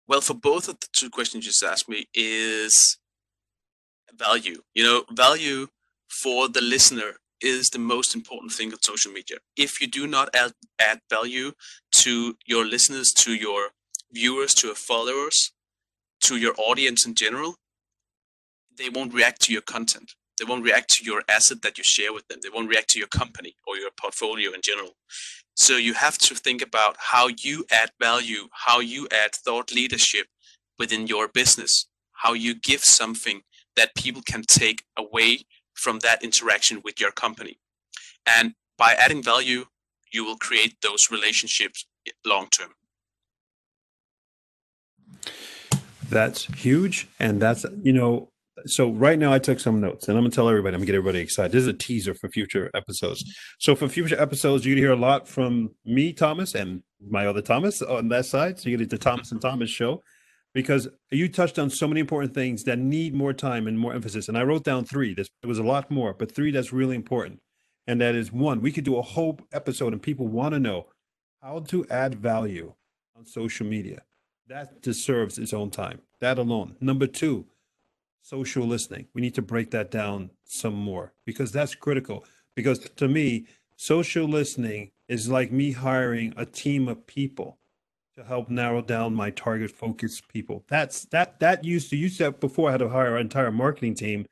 well, 0.07 0.21
for 0.21 0.33
both 0.33 0.67
of 0.67 0.79
the 0.81 0.87
two 0.91 1.09
questions 1.09 1.45
you 1.45 1.51
just 1.51 1.63
asked 1.63 1.87
me 1.87 2.05
is 2.13 2.97
value. 4.13 4.61
You 4.73 4.83
know, 4.83 5.03
value 5.13 5.67
for 6.09 6.49
the 6.49 6.61
listener 6.61 7.13
is 7.41 7.69
the 7.69 7.79
most 7.79 8.15
important 8.15 8.51
thing 8.51 8.71
on 8.71 8.81
social 8.81 9.11
media. 9.11 9.37
If 9.57 9.81
you 9.81 9.87
do 9.87 10.07
not 10.07 10.29
add, 10.35 10.53
add 10.79 11.01
value 11.09 11.53
to 11.97 12.35
your 12.45 12.65
listeners, 12.65 13.11
to 13.13 13.33
your 13.33 13.69
viewers, 14.11 14.53
to 14.55 14.67
your 14.67 14.75
followers, 14.75 15.51
to 16.21 16.37
your 16.37 16.53
audience 16.57 17.05
in 17.05 17.15
general, 17.15 17.55
they 18.77 18.89
won't 18.89 19.13
react 19.13 19.41
to 19.43 19.53
your 19.53 19.61
content. 19.61 20.13
They 20.39 20.45
won't 20.45 20.63
react 20.63 20.89
to 20.95 21.03
your 21.03 21.23
asset 21.29 21.61
that 21.61 21.77
you 21.77 21.83
share 21.83 22.13
with 22.13 22.27
them. 22.27 22.39
They 22.41 22.49
won't 22.49 22.69
react 22.69 22.89
to 22.91 22.99
your 22.99 23.07
company 23.07 23.55
or 23.67 23.75
your 23.77 23.91
portfolio 23.91 24.51
in 24.51 24.61
general. 24.61 24.95
So 25.55 25.77
you 25.77 25.93
have 25.93 26.17
to 26.19 26.35
think 26.35 26.61
about 26.61 26.95
how 26.97 27.27
you 27.27 27.65
add 27.71 27.91
value, 28.01 28.47
how 28.51 28.79
you 28.79 29.07
add 29.11 29.35
thought 29.35 29.71
leadership 29.71 30.27
within 30.79 31.05
your 31.05 31.27
business, 31.27 31.85
how 32.13 32.33
you 32.33 32.55
give 32.55 32.83
something 32.83 33.41
that 33.75 33.95
people 33.95 34.21
can 34.25 34.43
take 34.43 34.83
away 34.97 35.41
from 35.73 35.99
that 35.99 36.23
interaction 36.23 36.81
with 36.83 36.99
your 36.99 37.11
company. 37.11 37.59
And 38.25 38.53
by 38.77 38.93
adding 38.93 39.23
value, 39.23 39.65
you 40.11 40.25
will 40.25 40.37
create 40.37 40.75
those 40.81 41.09
relationships 41.11 41.85
long 42.25 42.47
term. 42.49 42.71
That's 46.09 46.45
huge. 46.45 47.07
And 47.19 47.41
that's, 47.41 47.65
you 47.81 47.93
know, 47.93 48.29
so 48.65 48.91
right 48.91 49.17
now 49.17 49.31
I 49.31 49.39
took 49.39 49.59
some 49.59 49.79
notes 49.79 50.07
and 50.07 50.17
I'm 50.17 50.23
gonna 50.23 50.31
tell 50.31 50.49
everybody, 50.49 50.75
I'm 50.75 50.81
gonna 50.81 50.87
get 50.87 50.95
everybody 50.95 51.19
excited. 51.19 51.51
This 51.51 51.61
is 51.61 51.67
a 51.67 51.73
teaser 51.73 52.13
for 52.13 52.29
future 52.29 52.69
episodes. 52.75 53.23
So 53.59 53.75
for 53.75 53.87
future 53.87 54.19
episodes, 54.21 54.65
you 54.65 54.75
can 54.75 54.83
hear 54.83 54.91
a 54.91 54.97
lot 54.97 55.27
from 55.27 55.69
me, 55.85 56.11
Thomas, 56.11 56.53
and 56.53 56.83
my 56.99 57.27
other 57.27 57.41
Thomas 57.41 57.81
on 57.81 58.09
that 58.09 58.25
side. 58.25 58.59
So 58.59 58.69
you 58.69 58.77
get 58.77 58.89
the 58.89 58.97
Thomas 58.97 59.31
and 59.31 59.41
Thomas 59.41 59.69
show 59.69 60.03
because 60.53 60.87
you 61.09 61.29
touched 61.29 61.57
on 61.57 61.69
so 61.69 61.87
many 61.87 61.99
important 61.99 62.33
things 62.33 62.63
that 62.63 62.79
need 62.79 63.13
more 63.13 63.33
time 63.33 63.67
and 63.67 63.79
more 63.79 63.93
emphasis. 63.93 64.27
And 64.27 64.37
I 64.37 64.43
wrote 64.43 64.63
down 64.63 64.85
three. 64.85 65.13
There 65.13 65.25
was 65.43 65.59
a 65.59 65.63
lot 65.63 65.89
more, 65.89 66.13
but 66.13 66.31
three 66.31 66.51
that's 66.51 66.73
really 66.73 66.95
important. 66.95 67.39
And 67.87 67.99
that 68.01 68.15
is 68.15 68.31
one, 68.31 68.61
we 68.61 68.71
could 68.71 68.83
do 68.83 68.97
a 68.97 69.01
whole 69.01 69.39
episode 69.51 69.93
and 69.93 70.01
people 70.01 70.27
want 70.27 70.53
to 70.53 70.59
know 70.59 70.87
how 71.41 71.59
to 71.59 71.85
add 71.89 72.15
value 72.15 72.73
on 73.17 73.25
social 73.25 73.65
media. 73.65 74.03
That 74.47 74.81
deserves 74.81 75.37
its 75.37 75.53
own 75.53 75.71
time. 75.71 76.01
That 76.19 76.37
alone. 76.37 76.75
Number 76.79 77.07
two, 77.07 77.47
social 78.21 78.65
listening. 78.65 79.07
We 79.13 79.21
need 79.21 79.35
to 79.35 79.41
break 79.41 79.71
that 79.71 79.89
down 79.89 80.31
some 80.43 80.75
more 80.75 81.13
because 81.25 81.51
that's 81.51 81.73
critical. 81.73 82.25
Because 82.55 82.79
to 82.79 83.07
me, 83.07 83.45
social 83.77 84.27
listening 84.27 84.91
is 85.07 85.29
like 85.29 85.51
me 85.51 85.71
hiring 85.71 86.33
a 86.37 86.45
team 86.45 86.87
of 86.87 87.07
people 87.07 87.57
to 88.21 88.27
help 88.27 88.49
narrow 88.49 88.81
down 88.81 89.13
my 89.13 89.31
target 89.31 89.71
focus 89.71 90.21
people. 90.21 90.63
That's 90.67 91.05
that 91.05 91.39
that 91.39 91.63
used 91.63 91.89
to 91.89 91.97
you 91.97 92.09
said 92.09 92.39
before 92.39 92.69
I 92.69 92.73
had 92.73 92.79
to 92.79 92.89
hire 92.89 93.15
an 93.15 93.21
entire 93.21 93.51
marketing 93.51 93.95
team. 93.95 94.25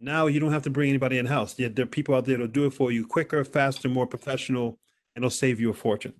Now 0.00 0.26
you 0.26 0.40
don't 0.40 0.52
have 0.52 0.64
to 0.64 0.70
bring 0.70 0.88
anybody 0.88 1.18
in 1.18 1.26
house. 1.26 1.54
There 1.54 1.70
are 1.78 1.86
people 1.86 2.14
out 2.14 2.24
there 2.24 2.36
that'll 2.36 2.48
do 2.48 2.66
it 2.66 2.74
for 2.74 2.90
you 2.90 3.06
quicker, 3.06 3.44
faster, 3.44 3.88
more 3.88 4.06
professional, 4.06 4.78
and 5.14 5.24
it'll 5.24 5.30
save 5.30 5.60
you 5.60 5.70
a 5.70 5.74
fortune. 5.74 6.14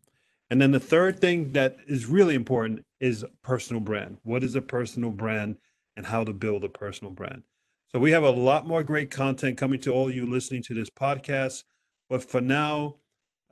And 0.51 0.61
then 0.61 0.71
the 0.71 0.81
third 0.81 1.19
thing 1.19 1.53
that 1.53 1.79
is 1.87 2.07
really 2.07 2.35
important 2.35 2.85
is 3.01 3.25
personal 3.43 3.81
brand. 3.81 4.19
What 4.23 4.45
is 4.45 4.55
a 4.55 4.63
personal 4.63 5.11
brand? 5.11 5.57
and 5.97 6.07
how 6.07 6.25
to 6.25 6.33
build 6.33 6.65
a 6.65 6.69
personal 6.69 7.13
brand. 7.13 7.43
So 7.93 7.99
we 7.99 8.13
have 8.13 8.23
a 8.23 8.31
lot 8.31 8.67
more 8.67 8.83
great 8.83 9.11
content 9.11 9.59
coming 9.59 9.81
to 9.81 9.93
all 9.93 10.11
you 10.11 10.27
listening 10.27 10.63
to 10.65 10.75
this 10.75 10.91
podcast. 10.91 11.65
But 12.09 12.25
for 12.25 12.41
now, 12.41 12.97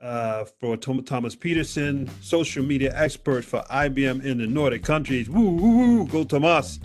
uh, 0.01 0.45
for 0.59 0.77
Thomas 0.77 1.35
Pedersen, 1.35 2.09
social 2.21 2.63
media 2.63 2.91
expert 2.95 3.45
for 3.45 3.61
IBM 3.69 4.23
in 4.23 4.39
the 4.39 4.47
Nordic 4.47 4.83
countries, 4.83 5.29
woo, 5.29 5.51
woo, 5.51 5.77
woo 5.77 6.07
go 6.07 6.23
Tomas. 6.23 6.79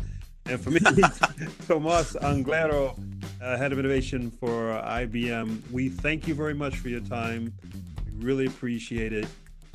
And 0.44 0.60
for 0.60 0.70
me, 0.70 0.80
Thomas 1.66 2.14
Anglero, 2.14 2.96
uh, 3.42 3.56
head 3.56 3.72
of 3.72 3.78
innovation 3.78 4.30
for 4.30 4.80
IBM. 4.84 5.70
We 5.72 5.88
thank 5.88 6.28
you 6.28 6.34
very 6.34 6.54
much 6.54 6.76
for 6.76 6.88
your 6.88 7.00
time. 7.00 7.52
We 8.06 8.24
really 8.24 8.46
appreciate 8.46 9.12
it. 9.12 9.26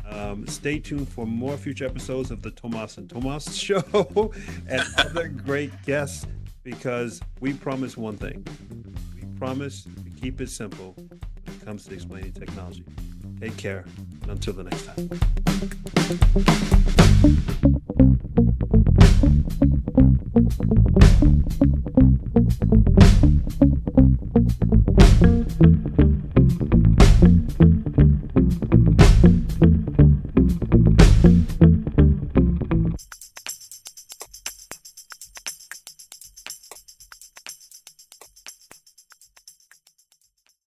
Um, 0.08 0.48
stay 0.48 0.80
tuned 0.80 1.10
for 1.10 1.26
more 1.26 1.58
future 1.58 1.86
episodes 1.86 2.32
of 2.32 2.42
the 2.42 2.52
Tomas 2.52 2.98
and 2.98 3.10
Tomas 3.10 3.56
show 3.56 4.32
and 4.68 4.84
other 4.98 5.28
great 5.28 5.72
guests 5.86 6.26
because 6.64 7.22
we 7.40 7.54
promise 7.54 7.98
one 7.98 8.18
thing. 8.18 8.46
We 9.16 9.26
promise 9.38 9.84
to 9.84 10.22
keep 10.22 10.42
it 10.42 10.50
simple 10.50 10.94
when 10.96 11.20
it 11.48 11.66
comes 11.66 11.86
to 11.86 11.94
explaining 11.94 12.34
technology. 12.34 12.86
Take 13.42 13.58
care. 13.58 13.84
Until 14.30 14.54
the 14.54 14.64
next 14.64 14.86
time. 14.86 15.10